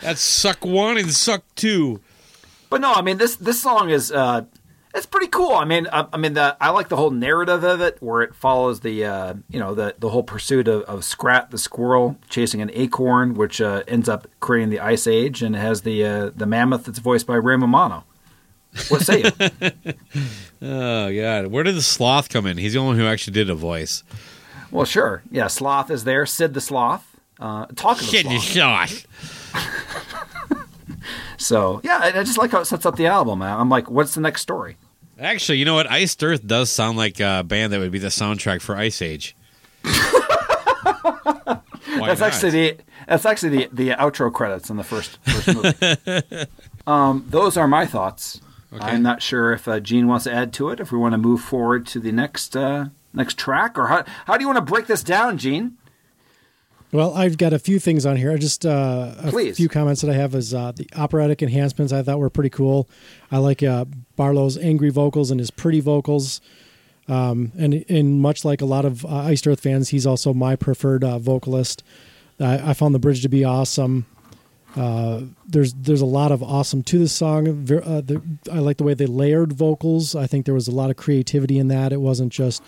[0.02, 2.00] That's suck one and suck two.
[2.70, 4.44] But no, I mean this this song is uh,
[4.94, 5.52] it's pretty cool.
[5.52, 8.34] I mean, I, I mean the I like the whole narrative of it, where it
[8.34, 12.60] follows the uh, you know the the whole pursuit of, of Scrat the squirrel chasing
[12.62, 16.30] an acorn, which uh, ends up creating the ice age, and it has the uh,
[16.34, 18.04] the mammoth that's voiced by Ray Romano.
[18.88, 19.92] What say you?
[20.62, 21.48] Oh, God.
[21.48, 22.56] Where did the sloth come in?
[22.56, 24.02] He's the only one who actually did a voice.
[24.70, 25.46] Well, sure, yeah.
[25.46, 26.26] Sloth is there.
[26.26, 27.16] Sid the sloth.
[27.38, 29.06] Uh, talk of the sloth.
[31.38, 33.42] So yeah, I, I just like how it sets up the album.
[33.42, 34.76] I'm like, what's the next story?
[35.18, 35.90] Actually, you know what?
[35.90, 39.36] Iced Earth does sound like a band that would be the soundtrack for Ice Age.
[42.06, 42.34] That's not?
[42.34, 42.76] actually the
[43.06, 46.46] that's actually the, the outro credits in the first first movie.
[46.86, 48.40] um, those are my thoughts.
[48.78, 50.80] I'm not sure if uh, Gene wants to add to it.
[50.80, 54.36] If we want to move forward to the next uh, next track, or how how
[54.36, 55.76] do you want to break this down, Gene?
[56.92, 58.30] Well, I've got a few things on here.
[58.30, 59.56] I just uh, a Please.
[59.56, 61.92] few comments that I have is uh, the operatic enhancements.
[61.92, 62.88] I thought were pretty cool.
[63.32, 66.40] I like uh, Barlow's angry vocals and his pretty vocals.
[67.08, 70.56] Um, and and much like a lot of uh, Iced Earth fans, he's also my
[70.56, 71.82] preferred uh, vocalist.
[72.40, 74.06] I, I found the bridge to be awesome.
[74.74, 77.48] Uh, there's there's a lot of awesome to this song.
[77.48, 80.14] Uh, the, I like the way they layered vocals.
[80.14, 81.92] I think there was a lot of creativity in that.
[81.92, 82.62] It wasn't just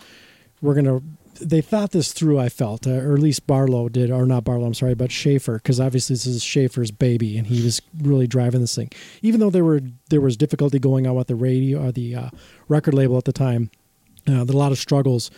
[0.61, 1.01] we're gonna.
[1.41, 2.39] They thought this through.
[2.39, 4.67] I felt, uh, or at least Barlow did, or not Barlow.
[4.67, 8.61] I'm sorry, but Schaffer, because obviously this is Schaffer's baby, and he was really driving
[8.61, 8.91] this thing.
[9.23, 12.31] Even though there were there was difficulty going on with the radio or the uh,
[12.69, 13.71] record label at the time,
[14.29, 15.31] uh, a lot of struggles,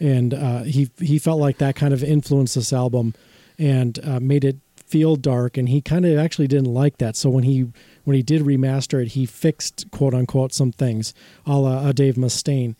[0.00, 3.14] and uh, he he felt like that kind of influenced this album,
[3.58, 4.56] and uh, made it
[4.86, 5.56] feel dark.
[5.56, 7.16] And he kind of actually didn't like that.
[7.16, 7.66] So when he
[8.04, 11.14] when he did remaster it, he fixed quote unquote some things,
[11.46, 12.74] a la uh, Dave Mustaine.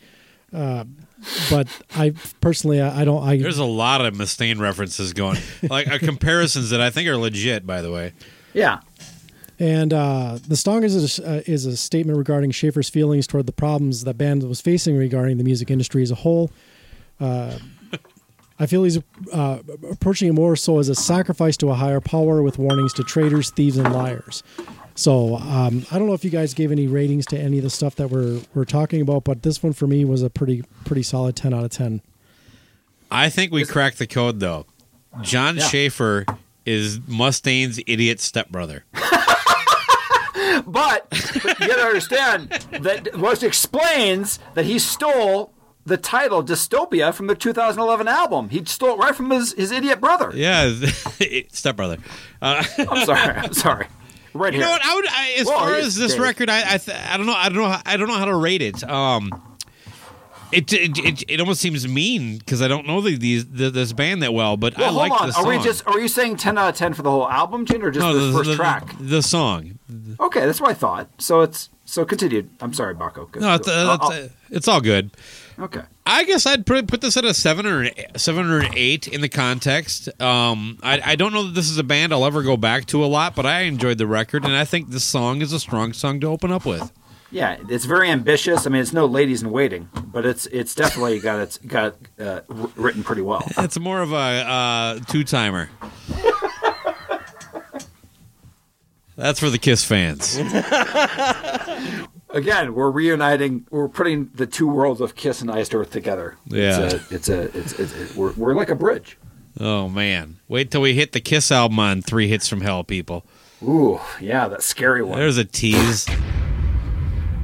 [1.51, 3.23] But I personally, I, I don't.
[3.23, 7.17] I There's a lot of Mustaine references going, like uh, comparisons that I think are
[7.17, 7.67] legit.
[7.67, 8.13] By the way,
[8.53, 8.81] Yeah,
[9.59, 13.53] And uh, the song is a, uh, is a statement regarding Schaffer's feelings toward the
[13.53, 16.51] problems the band was facing regarding the music industry as a whole.
[17.21, 17.59] Uh,
[18.59, 18.99] I feel he's
[19.33, 19.59] uh,
[19.91, 23.51] approaching it more so as a sacrifice to a higher power with warnings to traitors,
[23.51, 24.43] thieves, and liars.
[24.95, 27.71] So um, I don't know if you guys gave any ratings to any of the
[27.71, 31.03] stuff that we're we're talking about, but this one for me was a pretty pretty
[31.03, 32.01] solid ten out of ten.
[33.11, 34.67] I think we cracked the code though.
[35.23, 35.65] Jon Yeah.
[35.69, 36.27] Schaffer
[36.65, 38.85] is Mustaine's idiot stepbrother.
[40.67, 42.49] but, but you got to understand
[42.81, 45.53] that what explains that he stole
[45.87, 48.49] the title "Dystopia" from the 2011 album.
[48.49, 50.33] He stole it right from his, his idiot brother.
[50.35, 50.73] Yeah,
[51.53, 51.99] stepbrother.
[52.41, 53.35] Uh, I'm sorry.
[53.37, 53.87] I'm sorry.
[54.35, 54.67] Right you here.
[54.67, 54.85] know what?
[54.85, 56.21] I would, I, as Well, far as this Dave.
[56.21, 57.35] record, I I, th- I don't know.
[57.35, 57.69] I don't know.
[57.69, 58.83] how- I don't know how to rate it.
[58.85, 59.31] Um,
[60.53, 63.93] it it, it, it almost seems mean because I don't know the, these the, this
[63.93, 65.29] band that well, but Well, I like on.
[65.31, 65.87] the Are we just?
[65.87, 68.13] Are you saying 10 out of 10 for the whole album, Gene, or just no,
[68.15, 68.95] the, the, first the- track?
[69.01, 69.79] The song.
[70.21, 71.09] Okay, that's what I thought.
[71.19, 72.51] So it's so continued.
[72.61, 73.35] I'm sorry, Baco.
[73.41, 75.11] No, it's, uh, it's, uh, it's all good.
[75.59, 75.83] Okay.
[76.07, 79.09] I guess I'd put put this at a seven or an, seven or an eight
[79.09, 80.09] in the context.
[80.21, 83.05] Um, I, I don't know that this is a band I'll ever go back to
[83.05, 85.93] a lot, but I enjoyed the record, and I think this song is a strong
[85.93, 86.93] song to open up with.
[87.31, 88.67] Yeah, it's very ambitious.
[88.67, 92.43] I mean, it's no ladies in waiting, but it's it's definitely got it's got uh,
[92.77, 93.45] written pretty well.
[93.59, 95.69] It's more of a uh, two timer.
[99.17, 100.37] That's for the Kiss fans.
[102.35, 103.65] Again, we're reuniting.
[103.71, 106.37] We're putting the two worlds of Kiss and Iced Earth together.
[106.47, 106.81] Yeah.
[106.81, 109.17] it's a, it's a it's, it's, it's we're, we're like a bridge.
[109.61, 113.25] Oh man, wait till we hit the Kiss album on Three Hits from Hell, people.
[113.63, 115.17] Ooh, yeah, that scary one.
[115.17, 116.09] There's a tease.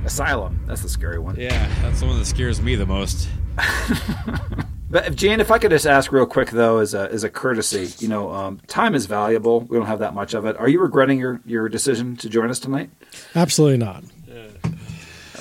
[0.04, 0.60] Asylum.
[0.66, 1.36] That's the scary one.
[1.36, 3.28] Yeah, that's the one that scares me the most.
[4.90, 7.30] But if, Jane, if I could just ask real quick though, as a as a
[7.30, 9.60] courtesy, you know, um, time is valuable.
[9.60, 10.56] We don't have that much of it.
[10.56, 12.90] Are you regretting your your decision to join us tonight?
[13.36, 14.02] Absolutely not.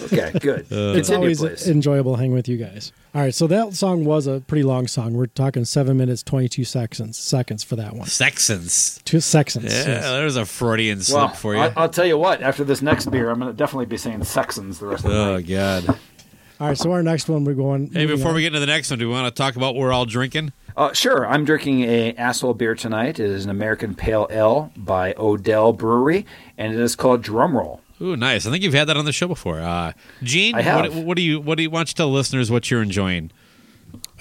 [0.04, 0.68] Okay, good.
[0.70, 1.68] it's Continue, always please.
[1.68, 2.92] enjoyable hanging with you guys.
[3.14, 5.14] All right, so that song was a pretty long song.
[5.14, 8.08] We're talking seven minutes twenty two seconds seconds for that one.
[8.08, 9.02] Sexons.
[9.06, 9.66] Two seconds.
[9.66, 10.04] Yeah, yes.
[10.04, 11.62] there's a Freudian slip well, for you.
[11.62, 12.42] I, I'll tell you what.
[12.42, 15.18] After this next beer, I'm going to definitely be saying Sexons the rest of the
[15.18, 15.48] oh night.
[15.48, 16.00] God.
[16.60, 17.90] All right, so our next one we're going.
[17.92, 18.36] Hey, before on.
[18.36, 20.06] we get into the next one, do we want to talk about what we're all
[20.06, 20.52] drinking?
[20.76, 21.26] Uh, sure.
[21.26, 23.20] I'm drinking a asshole beer tonight.
[23.20, 26.26] It is an American Pale Ale by Odell Brewery,
[26.58, 27.80] and it is called Drumroll.
[28.02, 28.46] Ooh, nice.
[28.46, 29.60] I think you've had that on the show before.
[29.60, 29.94] Uh,
[30.24, 30.96] Gene, I have.
[30.96, 33.32] What, what do you what do you why don't tell listeners what you're enjoying?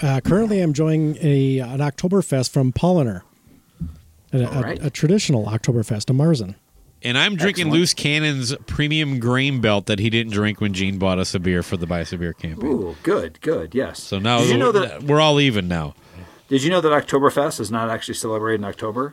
[0.03, 3.23] Uh, currently, I'm enjoying a an Oktoberfest from Paulaner,
[4.33, 4.85] a, a- right.
[4.85, 6.55] a traditional Oktoberfest, a Marzen.
[7.01, 7.79] And I'm drinking Excellent.
[7.81, 11.63] Loose Cannon's premium grain belt that he didn't drink when Gene bought us a beer
[11.63, 12.69] for the Buy a Beer campaign.
[12.69, 13.73] Ooh, good, good.
[13.73, 14.03] Yes.
[14.03, 15.05] So now did you know that?
[15.05, 15.95] we're all even now.
[16.49, 19.13] Did you know that Oktoberfest is not actually celebrated in October?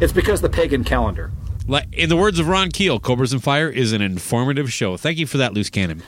[0.00, 1.32] It's because the pagan calendar.
[1.66, 4.96] Like in the words of Ron Keel, Cobras and Fire is an informative show.
[4.96, 6.02] Thank you for that, Loose Cannon.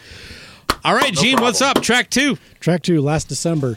[0.84, 1.82] All right, No Gene, what's up?
[1.82, 2.38] Track two.
[2.60, 3.76] Track two, last December.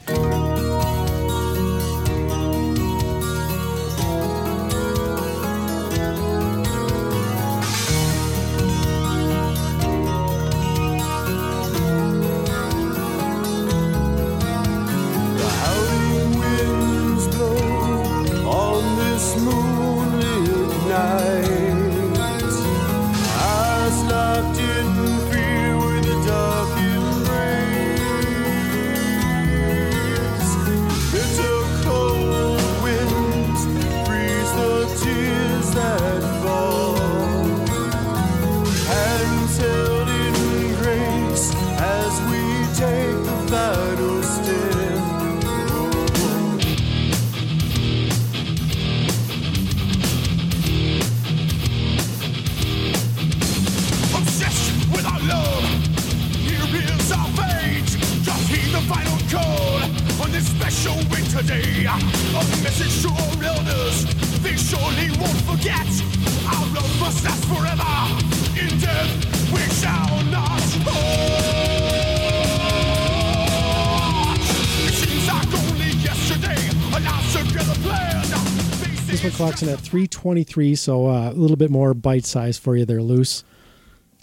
[79.61, 82.75] This one clocks in at 323, so uh, a little bit more bite size for
[82.75, 83.43] you there, loose.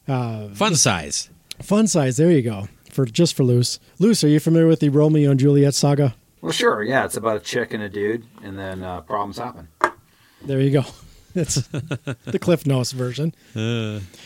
[0.07, 1.31] Fun size.
[1.63, 2.69] Fun size, there you go.
[2.91, 3.79] For just for loose.
[3.99, 6.15] Loose, are you familiar with the Romeo and Juliet saga?
[6.41, 6.83] Well, sure.
[6.83, 9.69] Yeah, it's about a chick and a dude, and then uh, problems happen.
[10.45, 10.85] There you go.
[11.35, 11.57] It's
[12.25, 13.33] the Cliff Notes version.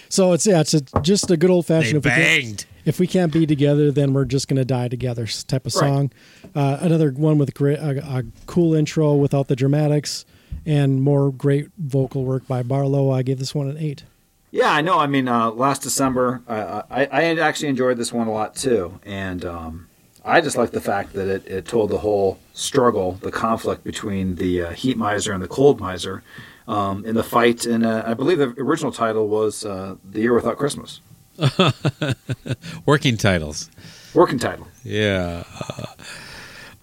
[0.08, 2.02] so it's yeah, it's a, just a good old They fashioned.
[2.04, 2.64] banged.
[2.86, 5.80] If we can't be together, then we're just gonna die together type of Right.
[5.80, 6.12] song.
[6.54, 10.24] Uh, another one with great, a, a cool intro without the dramatics,
[10.66, 13.10] and more great vocal work by Barlow.
[13.10, 14.04] I gave this one an eight.
[14.50, 14.98] Yeah, I know.
[14.98, 19.00] I mean, uh, last December, I, I, I actually enjoyed this one a lot too,
[19.04, 19.88] and um,
[20.24, 24.36] I just like the fact that it, it told the whole struggle, the conflict between
[24.36, 26.22] the uh, heat miser and the cold miser
[26.68, 27.64] um, in the fight.
[27.64, 31.00] And uh, I believe the original title was uh, "The Year Without Christmas."
[32.86, 33.70] Working titles.
[34.14, 34.68] Working title.
[34.84, 35.44] Yeah.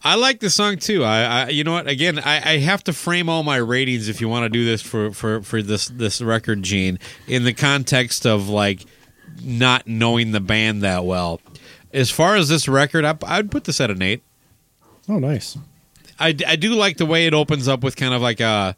[0.04, 1.04] I like the song too.
[1.04, 1.88] I, I you know what?
[1.88, 4.82] Again, I, I have to frame all my ratings if you want to do this
[4.82, 8.86] for, for, for this this record, Gene, in the context of like
[9.44, 11.42] not knowing the band that well.
[11.92, 14.22] As far as this record, I, I'd put this at an eight.
[15.08, 15.58] Oh, nice.
[16.20, 18.76] I, I do like the way it opens up with kind of like a.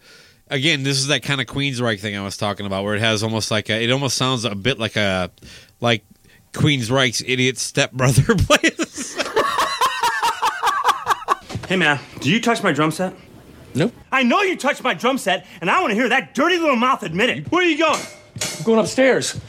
[0.50, 3.24] Again, this is that kind of Queensryche thing I was talking about, where it has
[3.24, 3.84] almost like a.
[3.84, 5.32] It almost sounds a bit like a,
[5.80, 6.04] like
[6.54, 9.21] Queensryche's idiot stepbrother plays.
[11.72, 13.14] Hey man, did you touch my drum set?
[13.74, 13.94] Nope.
[14.12, 16.76] I know you touched my drum set, and I want to hear that dirty little
[16.76, 17.50] mouth admit it.
[17.50, 18.02] Where are you going?
[18.58, 19.40] I'm going upstairs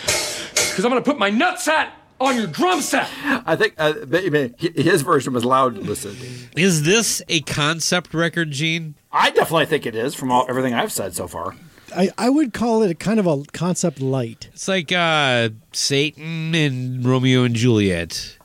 [0.00, 3.10] because I'm going to put my nutsack on your drum set.
[3.22, 5.76] I think uh, I mean, his version was loud.
[5.76, 6.16] Listen,
[6.56, 8.94] Is this a concept record, Gene?
[9.12, 11.56] I definitely think it is from all, everything I've said so far.
[11.94, 14.48] I, I would call it a kind of a concept light.
[14.54, 18.38] It's like uh, Satan and Romeo and Juliet.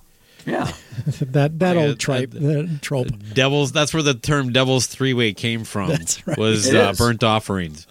[0.45, 0.71] Yeah,
[1.21, 3.07] that that old tripe, that trope.
[3.33, 3.71] Devils.
[3.71, 5.89] That's where the term "devil's three way" came from.
[5.91, 6.37] That's right.
[6.37, 7.87] Was uh, burnt offerings.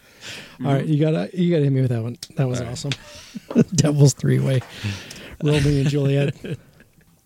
[0.64, 2.18] All right, you gotta you gotta hit me with that one.
[2.36, 2.92] That was awesome.
[3.74, 4.60] Devil's three way,
[5.42, 6.34] Romeo and Juliet.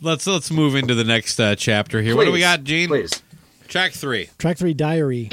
[0.01, 2.15] Let's let's move into the next uh, chapter here.
[2.15, 2.89] What do we got, Gene?
[2.89, 3.23] Please.
[3.67, 4.29] Track three.
[4.39, 5.31] Track three, Diary.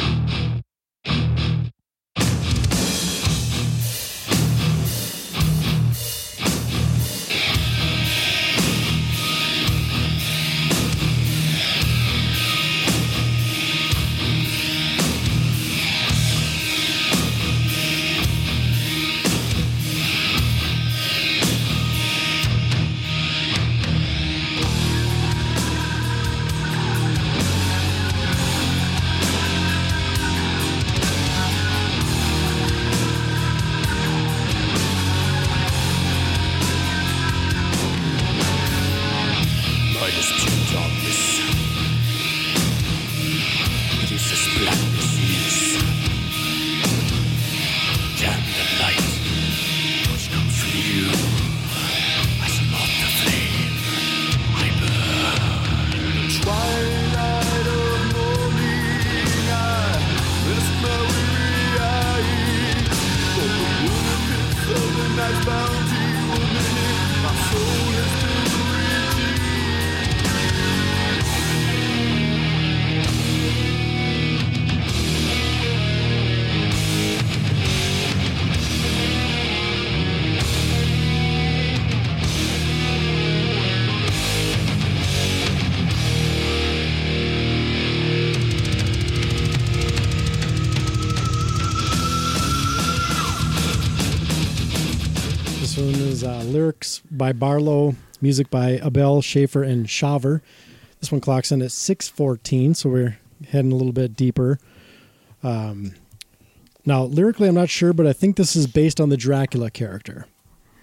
[97.12, 100.41] By Barlow, music by Abell, Schaffer, and Shawver.
[100.99, 103.18] This one clocks in at 614, so we're
[103.49, 104.59] heading a little bit deeper.
[105.43, 105.93] Um,
[106.86, 110.26] now, lyrically, I'm not sure, but I think this is based on the Dracula character.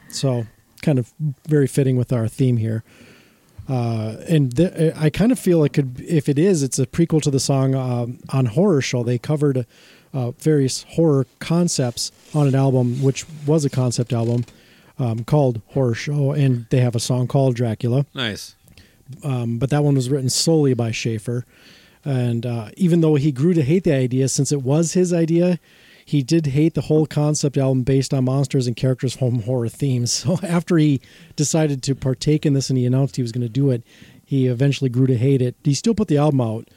[0.09, 0.47] So,
[0.83, 1.13] kind of
[1.47, 2.85] very fitting with our theme here.
[3.69, 7.21] Uh, and th- I kind of feel it could, if it is, it's a prequel
[7.23, 9.03] to the song um, on Horror Show.
[9.03, 9.67] They covered
[10.15, 14.45] uh, various horror concepts on an album, which was a concept album
[14.99, 18.07] um, called Horror Show, and they have a song called Dracula.
[18.15, 18.55] Nice.
[19.23, 21.45] Um, but that one was written solely by Schaffer.
[22.05, 25.59] And uh, even though he grew to hate the idea, since it was his idea,
[26.05, 30.25] he did hate the whole concept album based on monsters and characters from horror themes.
[30.29, 31.01] So after he
[31.37, 33.83] decided to partake in this and he announced he was going to do it,
[34.25, 35.55] he eventually grew to hate it.
[35.65, 36.69] He still put the album out,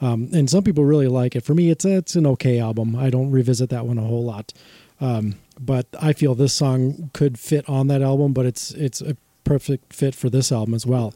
[0.00, 1.44] um, and some people really like it.
[1.44, 2.94] For me, it's a, it's an okay album.
[2.96, 4.52] I don't revisit that one a whole lot,
[5.00, 8.32] um, but I feel this song could fit on that album.
[8.32, 11.14] But it's it's a perfect fit for this album as well.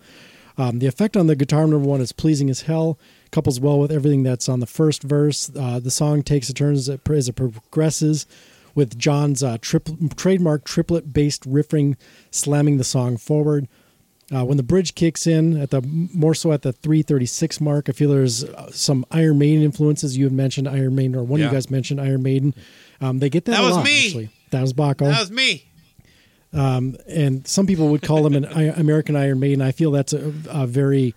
[0.58, 2.98] Um, the effect on the guitar number one is pleasing as hell.
[3.30, 5.50] Couples well with everything that's on the first verse.
[5.56, 8.26] Uh, the song takes a turn as it, as it progresses,
[8.74, 11.96] with Jon's uh, tripl- trademark triplet based riffing
[12.32, 13.68] slamming the song forward.
[14.34, 17.92] Uh, when the bridge kicks in at the more so at the 336 mark, I
[17.92, 20.18] feel there's uh, some Iron Maiden influences.
[20.18, 22.54] You had mentioned Iron Maiden, or one of you guys mentioned Iron Maiden.
[23.00, 23.52] Um, they get that.
[23.52, 24.06] That a was lot, me.
[24.06, 24.30] Actually.
[24.50, 24.98] That was Baco.
[25.10, 25.64] That was me.
[26.52, 29.60] Um, and some people would call him an American Iron Maiden.
[29.60, 31.14] I feel that's a, a very,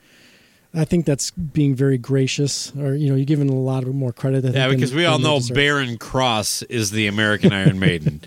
[0.74, 4.12] I think that's being very gracious, or you know, you're giving a lot of more
[4.12, 4.40] credit.
[4.40, 5.56] I think, Yeah, than- because we all than they know deserve.
[5.56, 8.22] Barren Cross is the American Iron Maiden.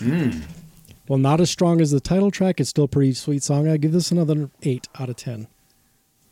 [1.06, 2.60] Well, not as strong as the title track.
[2.60, 3.68] It's still a pretty sweet song.
[3.68, 5.48] I give this another eight out of ten.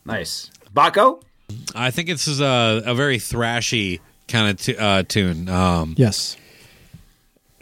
[0.07, 0.51] Nice.
[0.75, 1.23] Baco?
[1.75, 5.51] I think this is a, a very thrashy kind of t- uh, tune.
[5.51, 6.39] Um, Yes.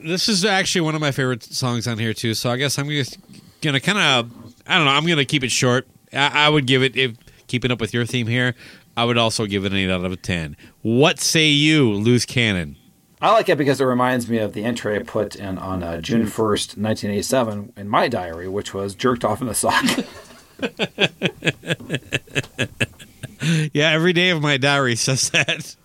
[0.03, 2.35] This is actually one of my favorite songs on here too.
[2.35, 3.19] So I guess I'm just
[3.61, 4.31] gonna kind of
[4.67, 4.93] I don't know.
[4.93, 5.87] I'm gonna keep it short.
[6.13, 8.55] I, I would give it if keeping up with your theme here.
[8.97, 10.57] I would also give it an eight out of a ten.
[10.83, 12.77] What say you, loose cannon?
[13.23, 16.01] I like it because it reminds me of the entry I put in on uh,
[16.01, 19.85] June 1st, 1987, in my diary, which was jerked off in the sock.
[23.73, 25.77] Yeah, every day of my diary says that.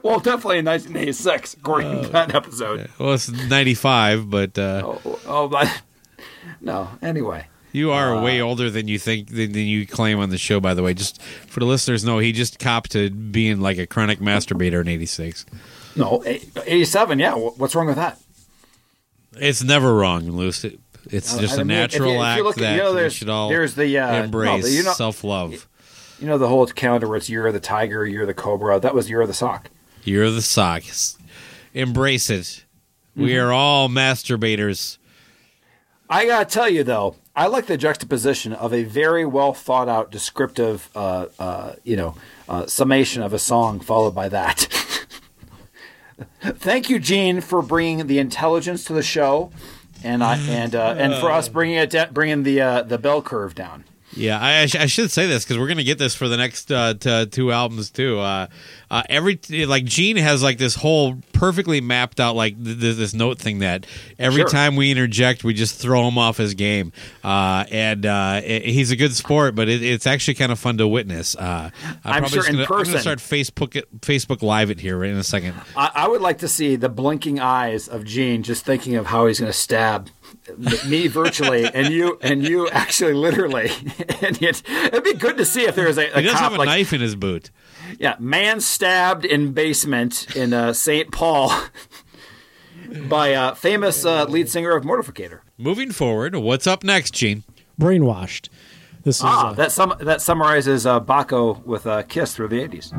[0.04, 2.88] well, definitely in 1986, according to that episode.
[2.98, 5.82] Well, it's 95, but uh, Oh, oh, but
[6.60, 6.88] no.
[7.02, 10.38] Anyway, you are Uh, way older than you think than, than you claim on the
[10.38, 10.60] show.
[10.60, 13.86] By the way, just for the listeners, know he just copped to being like a
[13.86, 15.46] chronic masturbator in '86.
[15.96, 17.18] no, 87.
[17.18, 18.18] Yeah, what's wrong with that?
[19.36, 20.64] It's never wrong, Luce.
[20.64, 20.80] It-
[21.10, 22.72] It's Uh, just I a mean, if natural you- if you act look at- that
[22.76, 25.66] you know, there's- should all there's the, uh, embrace but you know- self love.
[26.20, 28.78] You know the whole calendar where it's Year of the Tiger, Year of the Cobra.
[28.78, 29.70] That was Year of the Sock.
[30.04, 31.18] You're the socks.
[31.74, 32.64] Embrace it.
[33.16, 33.46] We Mm-hmm.
[33.46, 34.98] are all masturbators.
[36.08, 40.10] I gotta tell you though, I like the juxtaposition of a very well thought out,
[40.10, 42.14] descriptive, uh, uh, you know,
[42.48, 44.66] uh, summation of a song followed by that.
[46.42, 49.50] Thank you, Gene, for bringing the intelligence to the show,
[50.02, 53.22] and I and uh, and for us bringing it da- bringing the uh, the bell
[53.22, 53.84] curve down.
[54.12, 56.36] Yeah, I, I, sh- I should say this because we're gonna get this for the
[56.36, 58.18] next uh, t- two albums too.
[58.18, 58.48] Uh,
[58.90, 63.14] uh, every like Gene has like this whole perfectly mapped out like th- th- this
[63.14, 63.86] note thing that
[64.18, 64.48] every Sure.
[64.48, 66.92] time we interject, we just throw him off his game.
[67.22, 70.76] Uh, and uh, i- he's a good sport, but it, it's actually kind of fun
[70.78, 71.36] to witness.
[71.36, 71.70] Uh,
[72.04, 74.98] I'm probably sure just in gonna, I'm gonna start Facebook it, Facebook Live it here
[74.98, 75.54] right in a second.
[75.76, 79.26] I, I would like to see the blinking eyes of Gene just thinking of how
[79.26, 80.08] he's going to stab
[80.86, 83.70] me virtually and you and you actually literally.
[84.22, 86.42] and it, it'd be good to see if there was a, a He does cop
[86.42, 87.50] have a like knife in his boot.
[87.98, 91.10] yeah, man stabbed in basement in uh, St.
[91.12, 91.52] Paul
[93.08, 95.40] by uh, famous uh, lead singer of Mortificator.
[95.58, 97.44] Moving forward, what's up next, Gene?
[97.80, 98.48] Brainwashed.
[99.04, 102.60] This is Ah, uh, that sum- that summarizes uh, Baco with uh, Kiss through the
[102.60, 102.92] eighties.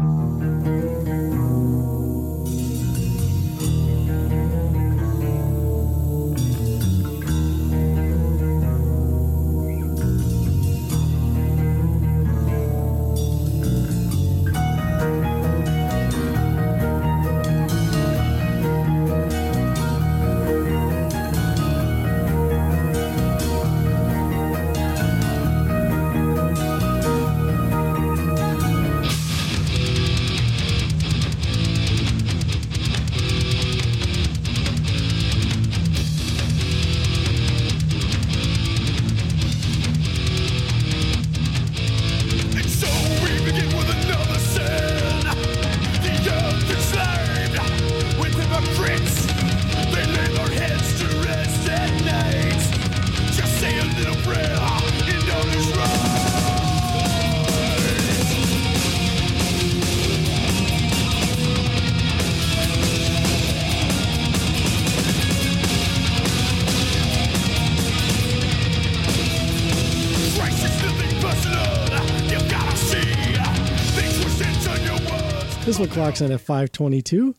[75.82, 77.34] One clocks in at 522.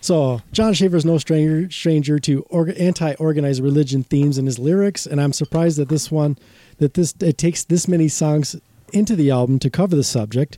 [0.00, 5.04] So Jon Schaffer is no stranger stranger to org- anti-organized religion themes in his lyrics,
[5.04, 6.38] and I'm surprised that this one,
[6.78, 8.56] that this it takes this many songs
[8.94, 10.56] into the album to cover the subject.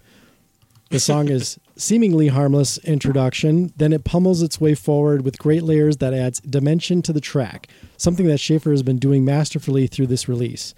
[0.91, 5.97] The song is seemingly harmless introduction, then it pummels its way forward with great layers
[5.97, 7.67] that adds dimension to the track,
[7.97, 10.73] something that Schaffer has been doing masterfully through this release.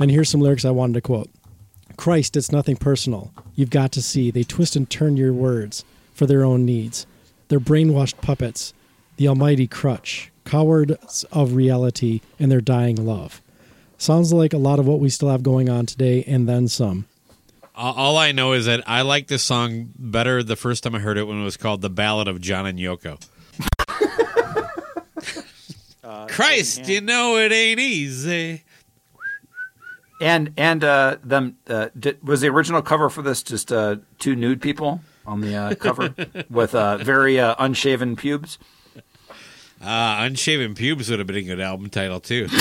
[0.00, 1.30] And here's some lyrics I wanted to quote.
[2.00, 3.30] Christ, it's nothing personal.
[3.54, 4.30] You've got to see.
[4.30, 5.84] They twist and turn your words
[6.14, 7.06] for their own needs.
[7.48, 8.72] They're brainwashed puppets,
[9.18, 13.42] the almighty crutch, cowards of reality, and their dying love.
[13.98, 17.04] Sounds like a lot of what we still have going on today, and then some.
[17.74, 21.00] All all I know is that I like this song better the first time I
[21.00, 23.20] heard it when it was called "The Ballad of John and Yoko."
[26.28, 28.64] Christ, uh, you know it ain't easy.
[30.20, 34.36] And and uh, them uh, did, was the original cover for this just uh, two
[34.36, 36.14] nude people on the uh, cover
[36.50, 38.58] with uh, very uh, unshaven pubes.
[39.82, 42.48] Uh, Unshaven Pubes would have been a good album title too.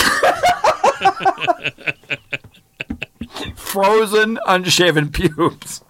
[3.55, 5.83] Frozen unshaven pubes.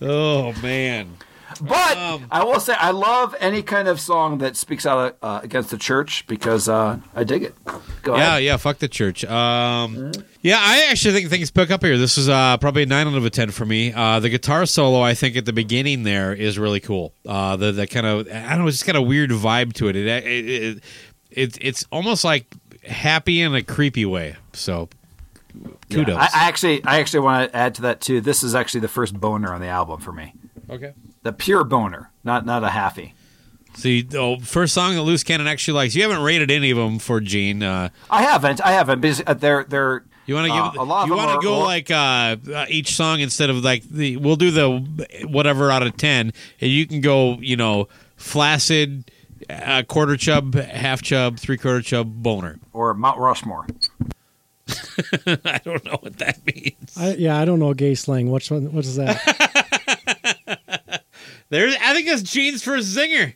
[0.00, 1.16] oh man!
[1.60, 5.40] But Um, I will say I love any kind of song that speaks out uh,
[5.42, 7.54] against the church because uh, I dig it.
[8.06, 8.44] Go yeah, ahead.
[8.44, 8.56] yeah.
[8.56, 9.24] Fuck the church.
[9.24, 11.98] Um, yeah, I actually think things pick up here.
[11.98, 13.92] This is uh, probably a nine out of a ten for me.
[13.92, 17.12] Uh, the guitar solo, I think, at the beginning there is really cool.
[17.26, 19.96] Uh, the kind of I don't know, it's just got a weird vibe to it.
[19.96, 20.84] It it, it,
[21.30, 22.46] it it's almost like
[22.84, 24.36] happy in a creepy way.
[24.52, 24.88] So
[25.88, 26.16] Yeah, kudos.
[26.16, 28.20] I, I actually, I actually want to add to that too.
[28.20, 30.32] This is actually the first boner on the album for me.
[30.70, 30.94] Okay.
[31.22, 33.12] The pure boner, not not a halfie.
[33.76, 35.94] See, oh, first song that Loose Cannon actually likes.
[35.94, 37.62] You haven't rated any of them for Gene.
[37.62, 39.02] Uh, I haven't, I haven't.
[39.02, 40.02] Because uh, they're they're.
[40.24, 42.64] You want to uh, give a lot you want to go well, like uh, uh,
[42.68, 46.86] each song instead of like the we'll do the whatever out of ten, and you
[46.86, 49.10] can go you know flaccid,
[49.50, 52.58] uh, quarter chub, half chub, three quarter chub, boner.
[52.72, 53.66] or Mount Rushmore.
[55.26, 56.96] I don't know what that means.
[56.96, 58.30] I, yeah, I don't know gay slang.
[58.30, 58.72] Which one?
[58.72, 61.04] What is that?
[61.50, 63.34] There's I think that's Gene's first zinger.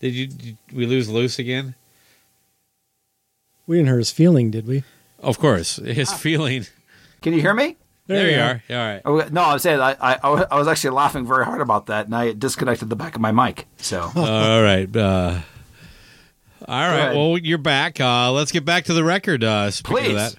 [0.00, 1.74] Did you did we lose loose again?
[3.66, 4.84] we didn't hurt his feeling, did we?
[5.18, 6.66] Of course, his feeling.
[7.22, 7.76] Can you hear me?
[8.06, 8.62] There, you are.
[8.70, 9.02] All right.
[9.04, 12.06] Oh, no, I was saying I, I I was actually laughing very hard about that,
[12.06, 13.66] and I disconnected the back of my mic.
[13.78, 14.94] So all right.
[14.94, 15.40] Uh,
[16.68, 17.14] all right.
[17.14, 18.00] Well, you're back.
[18.00, 19.42] Uh, let's get back to the record.
[19.42, 20.10] Uh, Please.
[20.10, 20.36] of that.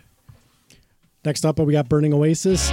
[1.26, 2.72] Next up, we got Burning Oasis.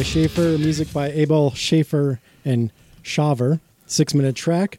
[0.00, 2.72] By Schaffer, music by Abell Schaffer and
[3.02, 3.60] Shawver.
[3.84, 4.78] Six minute track.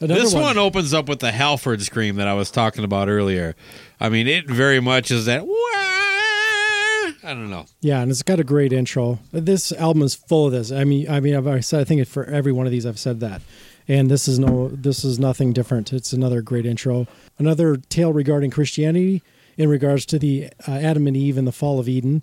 [0.00, 0.58] Another this one.
[0.58, 3.56] opens up with the Halford scream that I was talking about earlier.
[3.98, 5.46] I mean, it very much is that.
[5.46, 7.64] "Wah!" I don't know.
[7.80, 9.18] Yeah, and it's got a great intro.
[9.32, 10.70] This album is full of this.
[10.70, 11.80] I mean, I mean, I've said.
[11.80, 13.40] I think for every one of these, I've said that.
[13.88, 15.90] And this is no, this is nothing different.
[15.90, 17.06] It's another great intro.
[17.38, 19.22] Another tale regarding Christianity
[19.56, 22.20] in regards to the uh, Adam and Eve and the fall of Eden.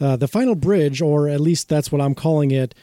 [0.00, 2.74] Uh, the final bridge, or at least that's what I'm calling it,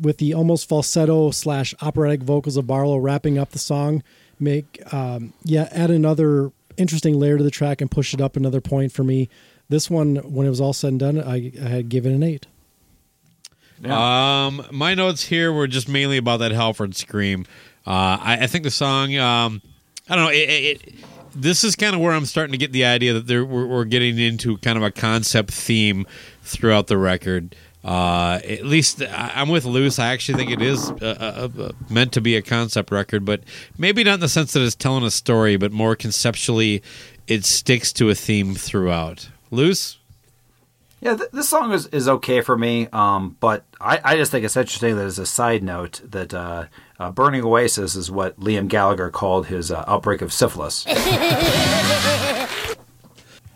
[0.00, 4.02] with the almost falsetto slash operatic vocals of Barlow wrapping up the song,
[4.40, 8.60] make um, yeah add another interesting layer to the track and push it up another
[8.60, 9.28] point for me.
[9.68, 12.46] This one, when it was all said and done, I, I had given an eight.
[13.84, 17.46] Um, my notes here were just mainly about that Halford scream.
[17.86, 19.16] Uh, I, I think the song.
[19.16, 19.60] Um,
[20.08, 20.30] I don't know.
[20.30, 20.94] It, it, it,
[21.34, 23.84] this is kind of where I'm starting to get the idea that there, we're, we're
[23.84, 26.06] getting into kind of a concept theme
[26.42, 27.54] throughout the record.
[27.84, 29.98] Uh, at least I'm with Luce.
[29.98, 33.42] I actually think it is uh, uh, uh, meant to be a concept record, but
[33.76, 36.82] maybe not in the sense that it's telling a story, but more conceptually,
[37.26, 39.28] it sticks to a theme throughout.
[39.50, 39.98] Luce.
[41.00, 44.44] Yeah, th- this song is, is okay for me, um, but I, I just think
[44.44, 46.32] it's interesting that as a side note that
[47.02, 50.86] uh, Burning Oasis is what Liam Gallagher called his uh, outbreak of syphilis.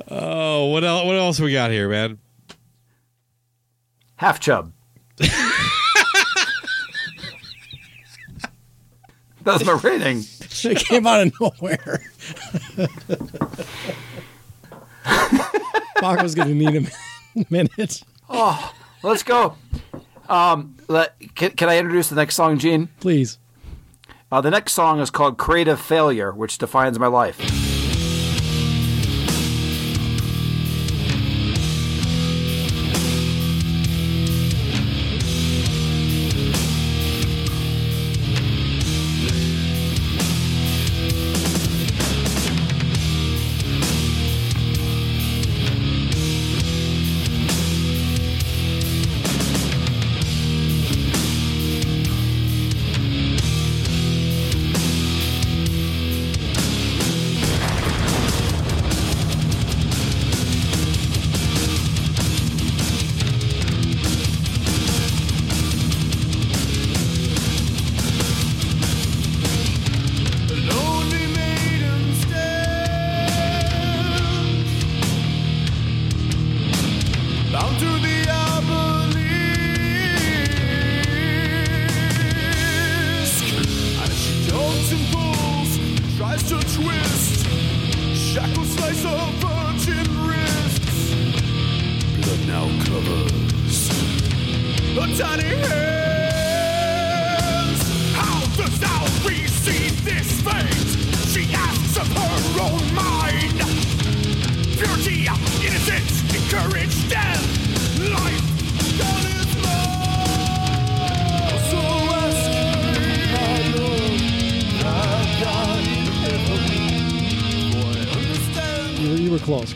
[0.09, 1.05] Oh, what else?
[1.05, 2.19] What else we got here, man?
[4.15, 4.73] Half chub.
[9.43, 10.23] That's my rating.
[10.63, 12.03] It came out of nowhere.
[16.01, 16.87] Baco's going to need a
[17.51, 18.03] minute.
[18.29, 18.73] Oh,
[19.03, 19.57] let's go.
[20.29, 22.89] Um, let, can, can I introduce the next song, Gene?
[23.01, 23.39] Please.
[24.31, 27.66] Uh, the next song is called Creative Failure, which defines my life.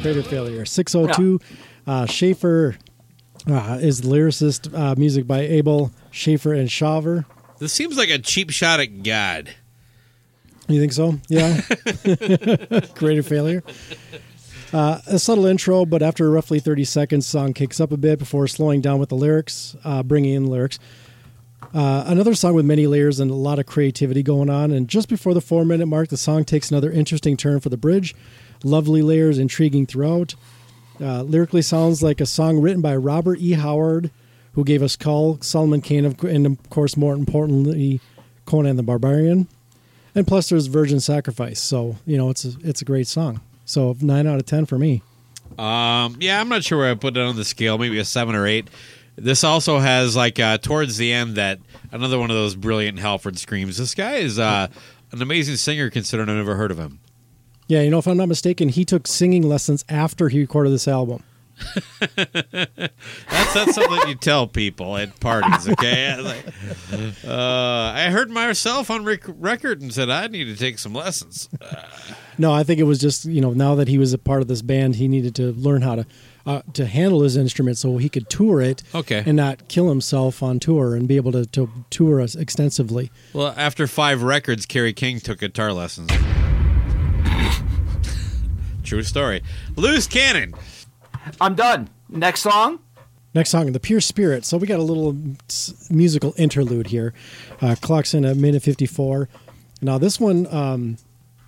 [0.02, 0.64] Greater failure.
[0.64, 1.40] 602.
[1.86, 2.76] Uh, Schaffer
[3.46, 4.72] uh, is the lyricist.
[4.74, 7.26] Uh, music by Abell, Schaffer, and Shawver.
[7.58, 9.50] This seems like a cheap shot at God.
[10.68, 11.18] You think so?
[11.28, 11.60] Yeah.
[12.94, 13.62] Greater failure.
[14.72, 18.46] Uh, a subtle intro, but after roughly 30 seconds, song kicks up a bit before
[18.46, 20.78] slowing down with the lyrics, uh, bringing in lyrics.
[21.74, 24.70] Uh, another song with many layers and a lot of creativity going on.
[24.70, 27.76] And just before the four minute mark, the song takes another interesting turn for the
[27.76, 28.14] bridge.
[28.64, 30.34] Lovely layers, intriguing throughout.
[31.00, 33.52] Uh, lyrically sounds like a song written by Robert E.
[33.52, 34.10] Howard,
[34.52, 38.00] who gave us Kull, Solomon Kane, and of course, more importantly,
[38.44, 39.48] Conan the Barbarian.
[40.14, 41.60] And plus, there's Virgin Sacrifice.
[41.60, 43.40] So, you know, it's a, it's a great song.
[43.64, 45.02] So, 9 out of 10 for me.
[45.58, 47.78] Um, yeah, I'm not sure where I put it on the scale.
[47.78, 48.68] Maybe a seven or eight.
[49.16, 51.58] This also has like uh, towards the end that
[51.92, 53.76] another one of those brilliant Halford screams.
[53.76, 54.68] This guy is uh,
[55.12, 57.00] an amazing singer, considering I've never heard of him.
[57.70, 60.88] Yeah, you know, if I'm not mistaken, he took singing lessons after he recorded this
[60.88, 61.22] album.
[62.00, 66.16] That's that's something you tell people at parties, okay?
[66.20, 66.44] Like,
[67.24, 71.48] uh, I heard myself on rec- record and said I need to take some lessons.
[72.38, 74.48] No, I think it was just you know now that he was a part of
[74.48, 76.06] this band, he needed to learn how to
[76.46, 79.22] uh, to handle his instrument so he could tour it, Okay.
[79.26, 83.10] and not kill himself on tour and be able to, to tour us extensively.
[83.34, 86.10] Well, after five records, Kerry King took guitar lessons.
[88.84, 89.42] True story.
[89.76, 90.54] Loose cannon.
[91.40, 91.88] I'm done.
[92.08, 92.80] Next song.
[93.32, 94.44] Next song, The Pure Spirit.
[94.44, 95.16] So we got a little
[95.88, 97.14] musical interlude here.
[97.60, 99.28] Uh, clocks in at minute 54.
[99.80, 100.96] Now, this one um,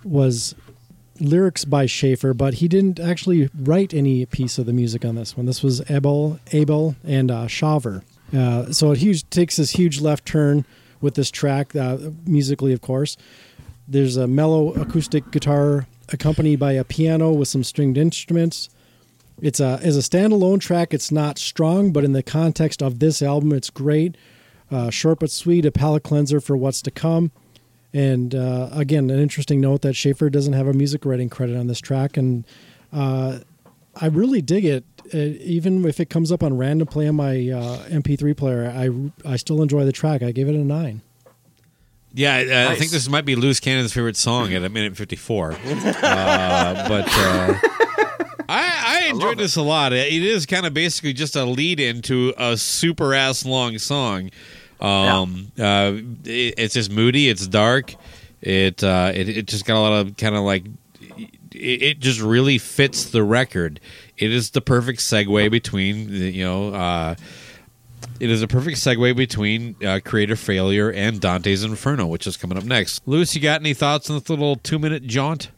[0.03, 0.55] was
[1.19, 5.35] lyrics by Schaffer, but he didn't actually write any piece of the music on this
[5.35, 5.45] one.
[5.45, 8.03] This was Abell, Abell and uh, Shawver.
[8.35, 10.65] Uh, so it huge, takes this huge left turn
[11.01, 13.17] with this track, uh, musically, of course.
[13.87, 18.69] There's a mellow acoustic guitar accompanied by a piano with some stringed instruments.
[19.41, 20.93] It's a as a standalone track.
[20.93, 24.15] It's not strong, but in the context of this album, it's great.
[24.71, 27.31] Uh, short but sweet, a palate cleanser for what's to come.
[27.93, 31.67] And uh, again, an interesting note that Schaffer doesn't have a music writing credit on
[31.67, 32.45] this track, and
[32.91, 33.39] uh,
[33.95, 34.83] I really dig it.
[35.13, 38.89] Uh, even if it comes up on random play on my uh, MP3 player, I
[39.29, 40.23] I still enjoy the track.
[40.23, 41.01] I gave it a nine.
[42.13, 45.51] Yeah, I, I think this might be Loose Cannon's favorite song at a minute 54.
[45.53, 45.57] uh,
[46.87, 47.57] but uh,
[48.47, 49.93] I, I enjoyed this a lot.
[49.93, 54.29] It is kind of basically just a lead into a super ass long song.
[54.79, 55.93] Um, uh,
[56.25, 57.29] it, it's just moody.
[57.29, 57.95] It's dark.
[58.41, 60.65] It uh, it, it just got a lot of kind of like
[61.17, 63.79] it, it just really fits the record.
[64.17, 67.15] It is the perfect segue between you know uh,
[68.19, 72.57] it is a perfect segue between uh, Creator Failure and Dante's Inferno, which is coming
[72.57, 73.01] up next.
[73.05, 75.51] Lewis, you got any thoughts on this little two minute jaunt?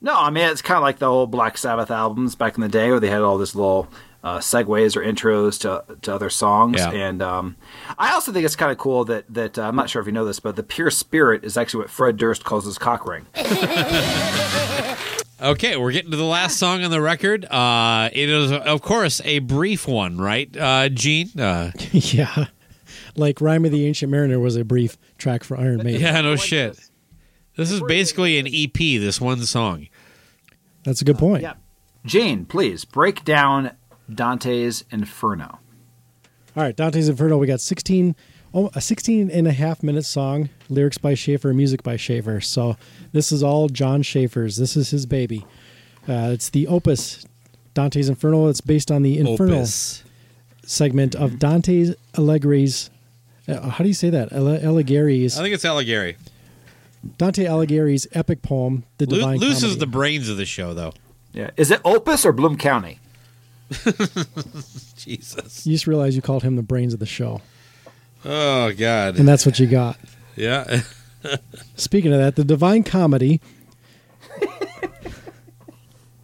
[0.00, 2.68] No, I mean it's kind of like the old Black Sabbath albums back in the
[2.68, 3.88] day, where they had all this little
[4.22, 6.78] uh, segues or intros to to other songs.
[6.78, 6.90] Yeah.
[6.90, 7.56] And um,
[7.98, 10.12] I also think it's kind of cool that that uh, I'm not sure if you
[10.12, 13.26] know this, but the Pure Spirit is actually what Fred Durst calls his cock ring.
[15.42, 17.46] Okay, we're getting to the last song on the record.
[17.46, 21.30] Uh, it is, of course, a brief one, right, uh, Gene?
[21.38, 22.46] Uh, yeah.
[23.16, 26.02] Like Rhyme of the Ancient Mariner was a brief track for Iron Maiden.
[26.02, 26.78] yeah, no shit.
[27.56, 29.88] This is basically an EP, this one song.
[30.84, 31.42] That's a good point.
[31.42, 31.54] Yeah.
[32.04, 33.72] Gene, please break down
[34.12, 35.58] Dante's Inferno.
[36.54, 37.38] All right, Dante's Inferno.
[37.38, 38.14] We got 16,
[38.54, 42.40] oh, a 16 and a half minute song, lyrics by Schaffer, music by Schaffer.
[42.40, 42.76] So
[43.12, 44.56] this is all Jon Schaffer's.
[44.56, 45.44] This is his baby.
[46.08, 47.24] Uh, it's the opus,
[47.74, 48.48] Dante's Inferno.
[48.48, 50.02] It's based on the Inferno Opus.
[50.64, 52.90] segment of Dante's Allegri's.
[53.48, 54.32] Uh, how do you say that?
[54.32, 55.38] Alle- Alighieri's.
[55.38, 56.16] I think it's Alighieri.
[57.18, 59.80] Dante Alighieri's epic poem, The Lu- Divine Luce is Comedy.
[59.80, 60.92] the brains of the show, though.
[61.32, 61.50] Yeah.
[61.56, 62.98] Is it Opus or Bloom County?
[64.96, 65.66] Jesus.
[65.66, 67.40] You just realized you called him the brains of the show,
[68.24, 69.18] Oh, God.
[69.18, 69.98] and that's what you got.
[70.36, 70.82] Yeah.
[71.76, 73.40] Speaking of that, the Divine Comedy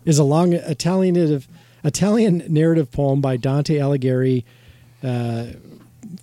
[0.04, 1.48] is a long Italian narrative,
[1.84, 4.44] Italian narrative poem by Dante Alighieri.
[5.02, 5.46] Uh,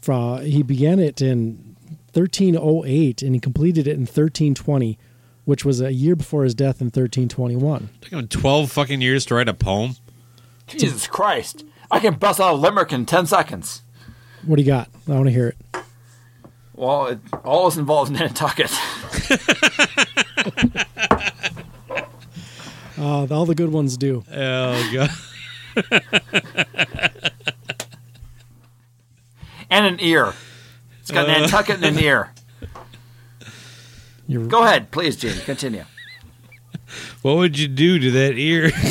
[0.02, 1.76] from he began it in
[2.14, 4.98] 1308 and he completed it in 1320,
[5.46, 7.90] which was a year before his death in 1321.
[8.02, 9.96] Took him 12 fucking years to write a poem.
[10.68, 11.66] Jesus Christ!
[11.92, 13.82] I can bust out a limerick in ten seconds.
[14.46, 14.90] What do you got?
[15.08, 15.58] I want to hear it.
[16.76, 18.72] Well, it always involves Nantucket.
[22.98, 24.24] Uh, all the good ones do.
[24.32, 25.10] Oh, God.
[29.70, 30.34] and an ear.
[31.02, 31.40] It's got Uh.
[31.40, 32.32] Nantucket and an ear.
[34.28, 35.34] You're, Go ahead, please, Gene.
[35.46, 35.84] Continue.
[37.24, 38.72] What would you do to that ear?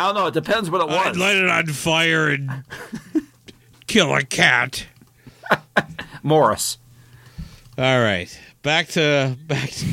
[0.00, 0.28] I don't know.
[0.28, 1.08] It depends what it was.
[1.08, 2.64] I'd light it on fire and
[3.86, 4.86] kill a cat.
[6.22, 6.78] Morris.
[7.76, 9.86] All right, back to back to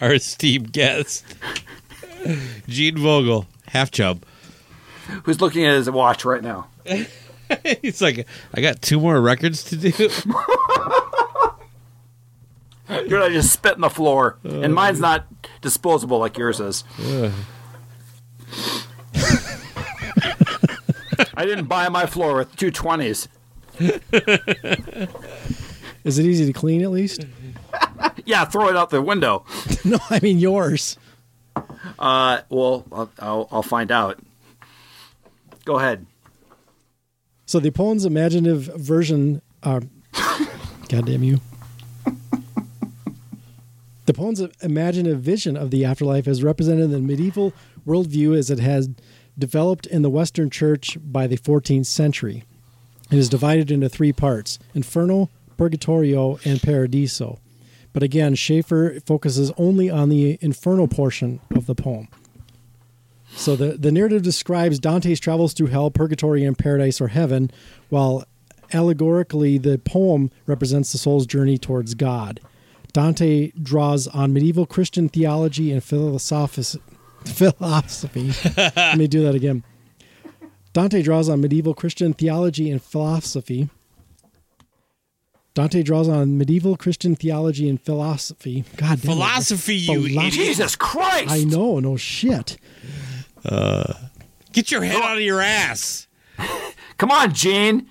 [0.00, 1.24] our esteemed guest,
[2.66, 4.24] Gene Vogel, half chub.
[5.22, 6.66] Who's looking at his watch right now?
[7.80, 9.92] He's like, I got two more records to do.
[13.06, 15.02] You're not just spit the floor, and mine's uh.
[15.02, 15.26] not
[15.60, 16.82] disposable like yours is.
[16.98, 17.30] Uh.
[21.36, 23.28] I didn't buy my floor with two twenties.
[23.80, 23.90] is
[26.18, 27.26] it easy to clean at least?
[28.26, 29.44] Yeah, throw it out the window.
[29.84, 30.96] no, I mean yours.
[31.98, 34.18] Uh, well, I'll, I'll, I'll find out.
[35.64, 36.06] Go ahead.
[37.44, 39.42] So the poem's imaginative version.
[39.62, 39.80] Uh,
[40.88, 41.40] God damn you.
[44.06, 47.52] The poem's imaginative vision of the afterlife is represented in the medieval
[47.86, 48.88] worldview as it has
[49.38, 52.44] developed in the Western Church by the 14th century.
[53.10, 57.38] It is divided into three parts Inferno, Purgatorio, and Paradiso.
[57.92, 62.08] But again, Schaffer focuses only on the infernal portion of the poem.
[63.36, 67.50] So the, the narrative describes Dante's travels through hell, purgatory, and paradise or heaven,
[67.88, 68.24] while
[68.72, 72.40] allegorically the poem represents the soul's journey towards God.
[72.92, 76.78] Dante draws on medieval Christian theology and philosoph-
[77.34, 78.32] philosophy.
[78.76, 79.64] Let me do that again.
[80.72, 83.68] Dante draws on medieval Christian theology and philosophy.
[85.54, 88.64] Dante draws on medieval Christian theology and philosophy.
[88.76, 89.14] God damn it.
[89.14, 90.32] Philosophy, you Philo- idiot.
[90.32, 91.30] Jesus Christ!
[91.30, 92.56] I know, no shit.
[94.52, 96.08] Get your head out of your ass,
[96.98, 97.88] Come on, Gene.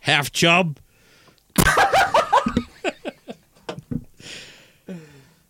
[0.00, 0.78] half chub.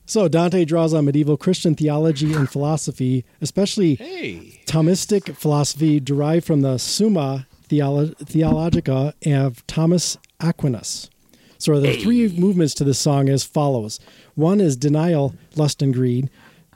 [0.08, 4.62] So Dante draws on medieval Christian theology and philosophy, especially Hey.
[4.64, 11.10] Thomistic philosophy derived from the Summa Theolo- Theologica of Thomas Aquinas.
[11.58, 14.00] So there are three movements to this song as follows.
[14.34, 16.30] One is denial, lust, and greed.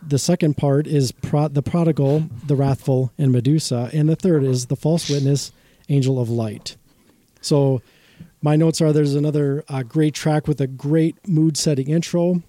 [0.07, 3.89] The second part is pro- the prodigal, the wrathful, and Medusa.
[3.95, 5.53] And the third is the false witness,
[5.89, 6.77] angel of light.
[7.41, 7.81] So
[8.43, 12.43] my notes are there's another uh, great track with a great mood setting intro.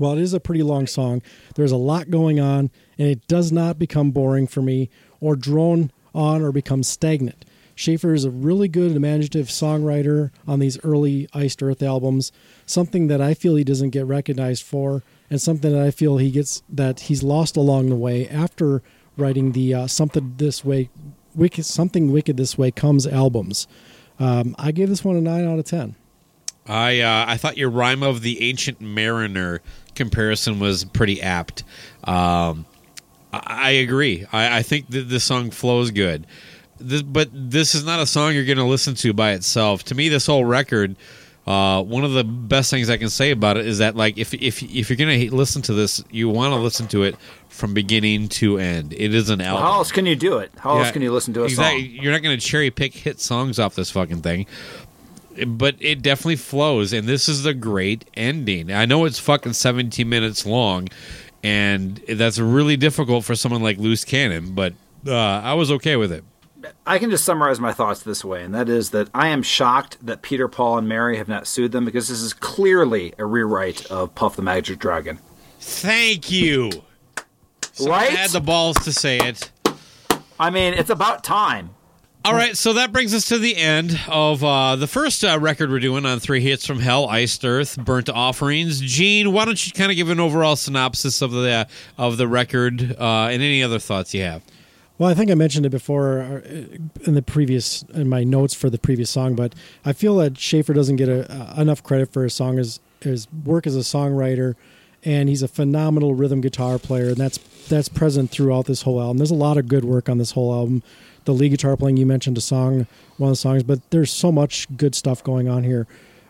[0.00, 1.20] While it is a pretty long song,
[1.56, 4.88] there's a lot going on, and it does not become boring for me
[5.20, 7.44] or drone on or become stagnant.
[7.74, 12.32] Schaffer is a really good imaginative songwriter on these early Iced Earth albums,
[12.64, 16.30] something that I feel he doesn't get recognized for, and something that I feel he
[16.30, 18.82] gets that he's lost along the way after
[19.18, 20.88] writing the uh, Something This Way
[21.34, 23.68] Wicked, something wicked this way comes albums.
[24.18, 25.94] Um, I gave this one a nine out of ten.
[26.70, 29.60] I uh, I thought your rhyme of the ancient mariner
[29.96, 31.64] comparison was pretty apt.
[32.04, 32.64] Um,
[33.32, 34.24] I, I agree.
[34.32, 36.26] I, I think that this song flows good,
[36.78, 39.82] this, but this is not a song you're going to listen to by itself.
[39.84, 40.96] To me, this whole record.
[41.46, 44.34] Uh, one of the best things I can say about it is that, like, if
[44.34, 47.16] if if you're gonna listen to this, you want to listen to it
[47.48, 48.92] from beginning to end.
[48.92, 49.62] It is an Well, album.
[49.62, 50.52] how else can you do it?
[50.58, 51.96] How else can you listen to a exactly.
[51.96, 52.04] song?
[52.04, 54.46] You're not going to cherry pick hit songs off this fucking thing.
[55.46, 58.72] But it definitely flows, and this is the great ending.
[58.72, 60.88] I know it's fucking 17 minutes long,
[61.42, 64.74] and that's really difficult for someone like Loose Cannon, but
[65.06, 66.24] uh, I was okay with it.
[66.86, 70.04] I can just summarize my thoughts this way, and that is that I am shocked
[70.04, 73.86] that Peter, Paul, and Mary have not sued them because this is clearly a rewrite
[73.86, 75.20] of Puff the Magic Dragon.
[75.60, 76.70] Thank you.
[77.72, 78.10] Someone Right?
[78.10, 79.50] had the balls to say it.
[80.38, 81.70] I mean, it's about time.
[82.22, 85.70] All right, so that brings us to the end of uh, the first uh, record
[85.70, 88.78] we're doing on Three Hits from Hell, Iced Earth, Burnt Offerings.
[88.82, 91.64] Gene, why don't you kind of give an overall synopsis of the uh,
[91.96, 94.42] of the record uh, and any other thoughts you have?
[94.98, 96.40] Well, I think I mentioned it before uh,
[97.06, 99.54] in the previous in my notes for the previous song, but
[99.86, 103.66] I feel that Schaffer doesn't get a, enough credit for his song as his work
[103.66, 104.56] as a songwriter,
[105.02, 107.38] and he's a phenomenal rhythm guitar player, and that's
[107.70, 109.16] that's present throughout this whole album.
[109.16, 110.82] There's a lot of good work on this whole album.
[111.24, 112.86] The lead guitar playing you mentioned a song,
[113.18, 115.86] one of the songs, but there's so much good stuff going on here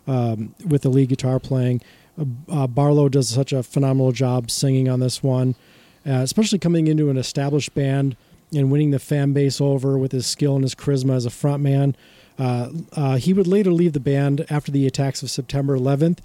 [0.07, 1.81] um, with the lead guitar playing.
[2.19, 5.55] Uh, uh, Barlow does such a phenomenal job singing on this one,
[6.07, 8.17] uh, especially coming into an established band
[8.53, 11.95] and winning the fan base over with his skill and his charisma as a frontman.
[12.39, 16.19] Uh, uh, he would later leave the band after the attacks of September 11th,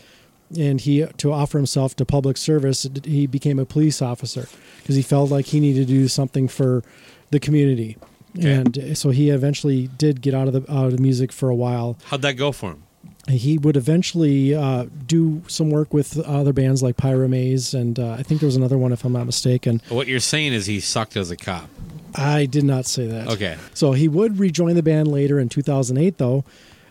[0.57, 2.87] and he to offer himself to public service.
[3.03, 4.47] He became a police officer
[4.81, 6.83] because he felt like he needed to do something for
[7.31, 7.97] the community.
[8.41, 11.55] And so he eventually did get out of the out of the music for a
[11.55, 12.83] while How'd that go for him?
[13.27, 18.23] he would eventually uh, do some work with other bands like Pyramaze, and uh, I
[18.23, 19.81] think there was another one, if I'm not mistaken.
[19.89, 21.69] What you're saying is he sucked as a cop.
[22.13, 23.27] I did not say that.
[23.29, 23.57] Okay.
[23.73, 26.45] So he would rejoin the band later in 2008, though,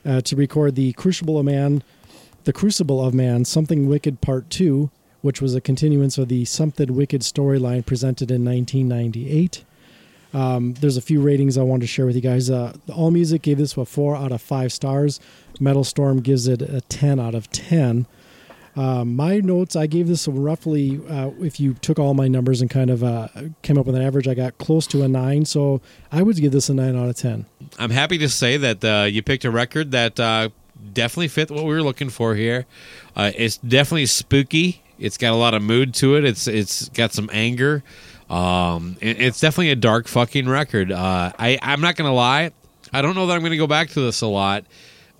[0.04, 1.82] uh, to record the Crucible of Man,
[2.44, 4.90] the Crucible of Man, Something Wicked Part Two,
[5.22, 9.64] which was a continuance of the Something Wicked storyline presented in 1998.
[10.34, 12.50] Um, there's a few ratings I wanted to share with you guys.
[12.50, 15.20] Uh, All Music gave this a four out of five stars.
[15.60, 18.06] Metal Storm gives it a 10 out of 10.
[18.76, 22.68] Um, my notes, I gave this roughly, uh, if you took all my numbers and
[22.68, 23.28] kind of uh,
[23.62, 25.44] came up with an average, I got close to a nine.
[25.44, 25.80] So
[26.10, 27.46] I would give this a nine out of 10.
[27.78, 30.48] I'm happy to say that uh, you picked a record that uh,
[30.92, 32.66] definitely fit what we were looking for here.
[33.14, 34.82] Uh, it's definitely spooky.
[34.98, 36.24] It's got a lot of mood to it.
[36.24, 37.82] It's it's got some anger.
[38.30, 40.90] Um, it- it's definitely a dark fucking record.
[40.92, 42.50] Uh, I I'm not gonna lie.
[42.92, 44.64] I don't know that I'm gonna go back to this a lot,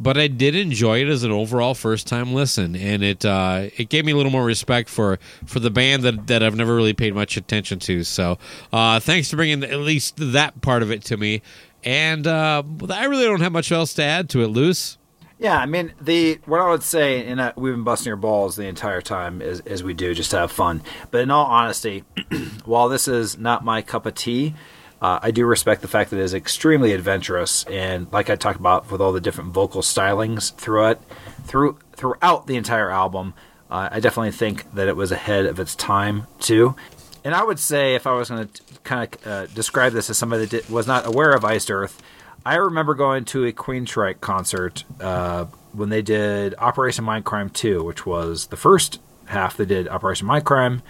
[0.01, 3.89] but I did enjoy it as an overall first time listen, and it uh, it
[3.89, 6.95] gave me a little more respect for for the band that that I've never really
[6.95, 8.05] paid much attention to.
[8.05, 8.39] So
[8.73, 11.43] uh, thanks for bringing at least that part of it to me.
[11.85, 14.97] And uh, I really don't have much else to add to it, Luce.
[15.39, 18.57] Yeah, I mean the what I would say, and uh, we've been busting your balls
[18.57, 20.82] the entire time as, as we do, just to have fun.
[21.11, 22.05] But in all honesty,
[22.64, 24.55] while this is not my cup of tea,
[25.03, 28.61] uh, I do respect the fact that it is extremely adventurous, and like I talked
[28.61, 31.03] about with all the different vocal stylings throughout
[31.45, 33.35] through throughout the entire album,
[33.70, 36.76] uh, I definitely think that it was ahead of its time too.
[37.24, 40.18] And I would say, if I was going to kind of uh, describe this as
[40.18, 42.03] somebody that did, was not aware of Iced Earth,
[42.47, 48.05] I remember going to a Queensryche concert uh, when they did Operation Mindcrime 2, which
[48.05, 50.83] was the first half they did Operation Mindcrime,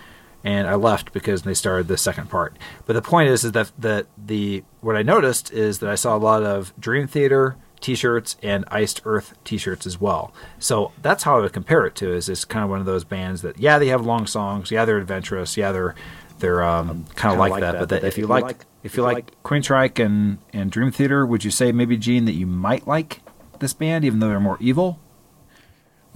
[0.43, 2.57] and I left because they started the second part.
[2.87, 6.17] But the point is, is that the, the what I noticed is that I saw
[6.17, 10.33] a lot of Dream Theater t-shirts and Iced Earth t-shirts as well.
[10.59, 12.13] So that's how I would compare it to.
[12.13, 14.85] Is it's kind of one of those bands that yeah they have long songs, yeah
[14.85, 15.95] they're adventurous, yeah they're
[16.39, 17.79] they're um, kind of like, that.
[17.79, 21.51] But that if you like if you like Queensryche and and Dream Theater, would you
[21.51, 23.21] say maybe Gene that you might like
[23.61, 24.99] this band even though they're more evil?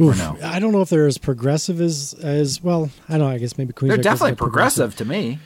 [0.01, 0.39] Oof, no?
[0.45, 2.91] I don't know if they're as progressive as as well.
[3.09, 3.35] I don't know.
[3.35, 3.95] I guess maybe Queens.
[3.95, 5.41] They're definitely progressive to me.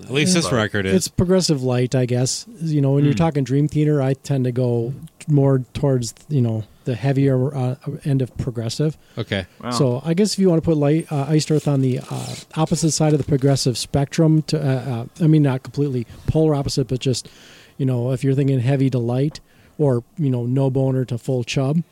[0.00, 0.94] At least this record is.
[0.94, 2.46] It's progressive light, I guess.
[2.60, 3.18] You know, when you're Hmm.
[3.18, 4.94] talking Dream Theater, I tend to go
[5.26, 8.96] more towards you know the heavier uh, end of progressive.
[9.16, 9.46] Okay.
[9.62, 9.70] Wow.
[9.70, 12.34] So I guess if you want to put light uh, Iced Earth on the uh,
[12.56, 16.88] opposite side of the progressive spectrum, to uh, uh, I mean not completely polar opposite,
[16.88, 17.28] but just
[17.76, 19.40] you know if you're thinking heavy to light,
[19.76, 21.82] or you know no boner to full chub,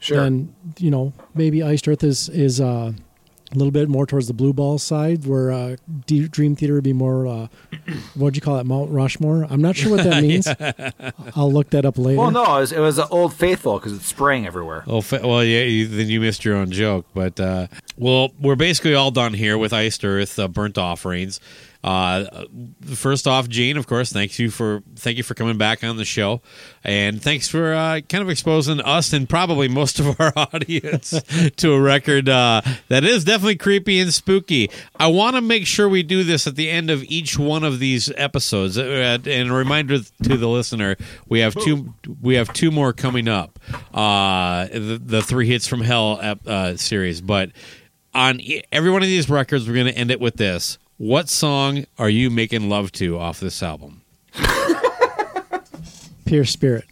[0.00, 0.16] Sure.
[0.18, 2.92] then you know maybe Iced Earth is is uh,
[3.52, 5.76] a little bit more towards the blue ball side, where uh,
[6.06, 7.26] D- Dream Theater would be more.
[7.26, 7.48] Uh,
[8.14, 9.46] what'd you call it, Mount Rushmore?
[9.50, 10.46] I'm not sure what that means.
[11.36, 12.18] I'll look that up later.
[12.20, 14.84] Well, no, it was, it was Old Faithful because it's spraying everywhere.
[14.86, 15.62] Oh, fa- well, yeah.
[15.62, 19.58] You, then you missed your own joke, but uh, well, we're basically all done here
[19.58, 21.40] with iced earth uh, burnt offerings.
[21.82, 22.44] Uh,
[22.94, 26.04] first off, Gene, of course, thank you for thank you for coming back on the
[26.04, 26.42] show,
[26.84, 31.14] and thanks for uh, kind of exposing us and probably most of our audience
[31.56, 34.70] to a record uh, that is definitely creepy and spooky.
[34.96, 37.78] I want to make sure we do this at the end of each one of
[37.78, 40.96] these episodes, Uh, and a reminder to the listener:
[41.28, 43.58] we have two we have two more coming up,
[43.94, 47.52] uh, the, the three hits from hell uh, series, but
[48.12, 50.78] on every one of these records, we're going to end it with this.
[51.00, 54.02] What song are you making love to off this album?
[56.26, 56.84] Pierced Spirit.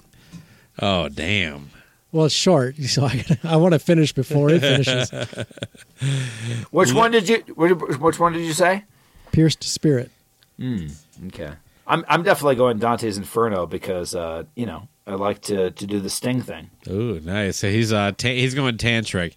[0.79, 1.69] Oh, damn.
[2.11, 5.11] Well, it's short, so I, I want to finish before it finishes.
[6.71, 7.41] Which one did you?
[7.55, 8.87] Which which one did you say?
[9.31, 10.11] Pierced Spirit.
[10.59, 10.87] Hmm.
[11.27, 11.53] Okay.
[11.87, 16.01] I'm I'm definitely going Dante's Inferno because uh, you know I like to to do
[16.01, 16.69] the sting thing.
[16.87, 17.57] Ooh, nice.
[17.57, 19.33] So he's uh ta- he's going tantric.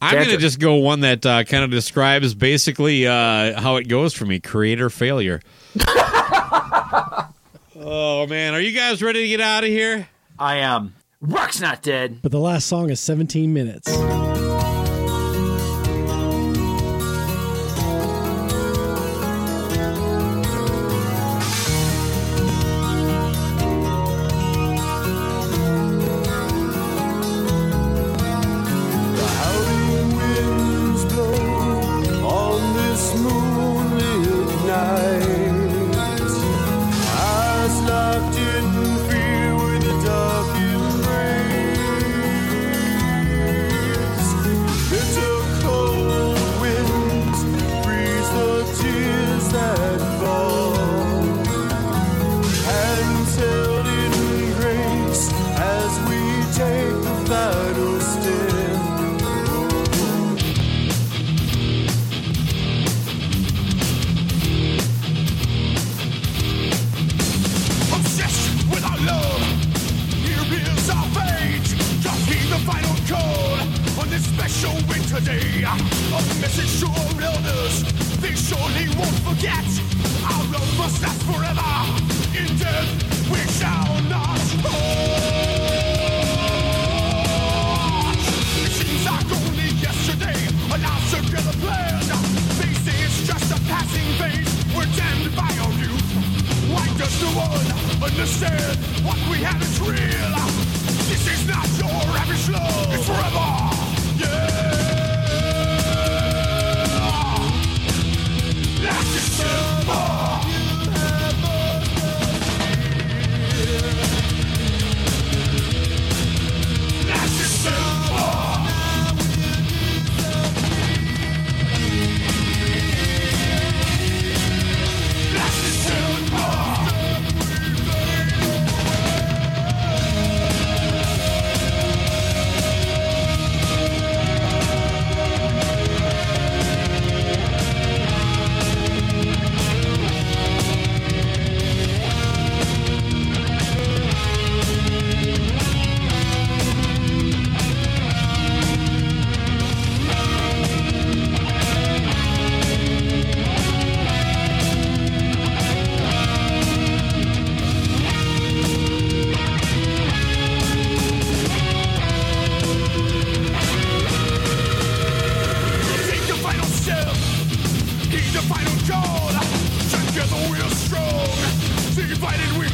[0.00, 3.88] I'm going to just go one that uh, kind of describes basically uh, how it
[3.88, 5.42] goes for me: creator failure.
[7.74, 10.08] oh man, are you guys ready to get out of here?
[10.38, 10.94] I am.
[11.20, 12.20] Rock's not dead.
[12.22, 13.88] But the last song is 17 minutes.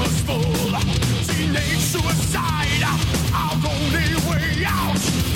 [0.04, 0.80] Fall.
[1.26, 2.82] Teenage suicide.
[3.32, 5.31] Our only way out.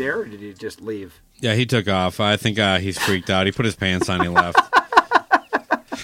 [0.00, 1.20] There or did he just leave?
[1.40, 2.18] Yeah, he took off.
[2.20, 3.46] I think uh, he's freaked out.
[3.46, 4.20] He put his pants on.
[4.20, 4.58] He left.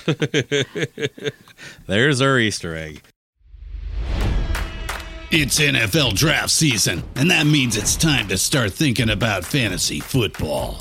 [1.87, 3.03] There's our Easter egg.
[5.33, 10.81] It's NFL draft season, and that means it's time to start thinking about fantasy football.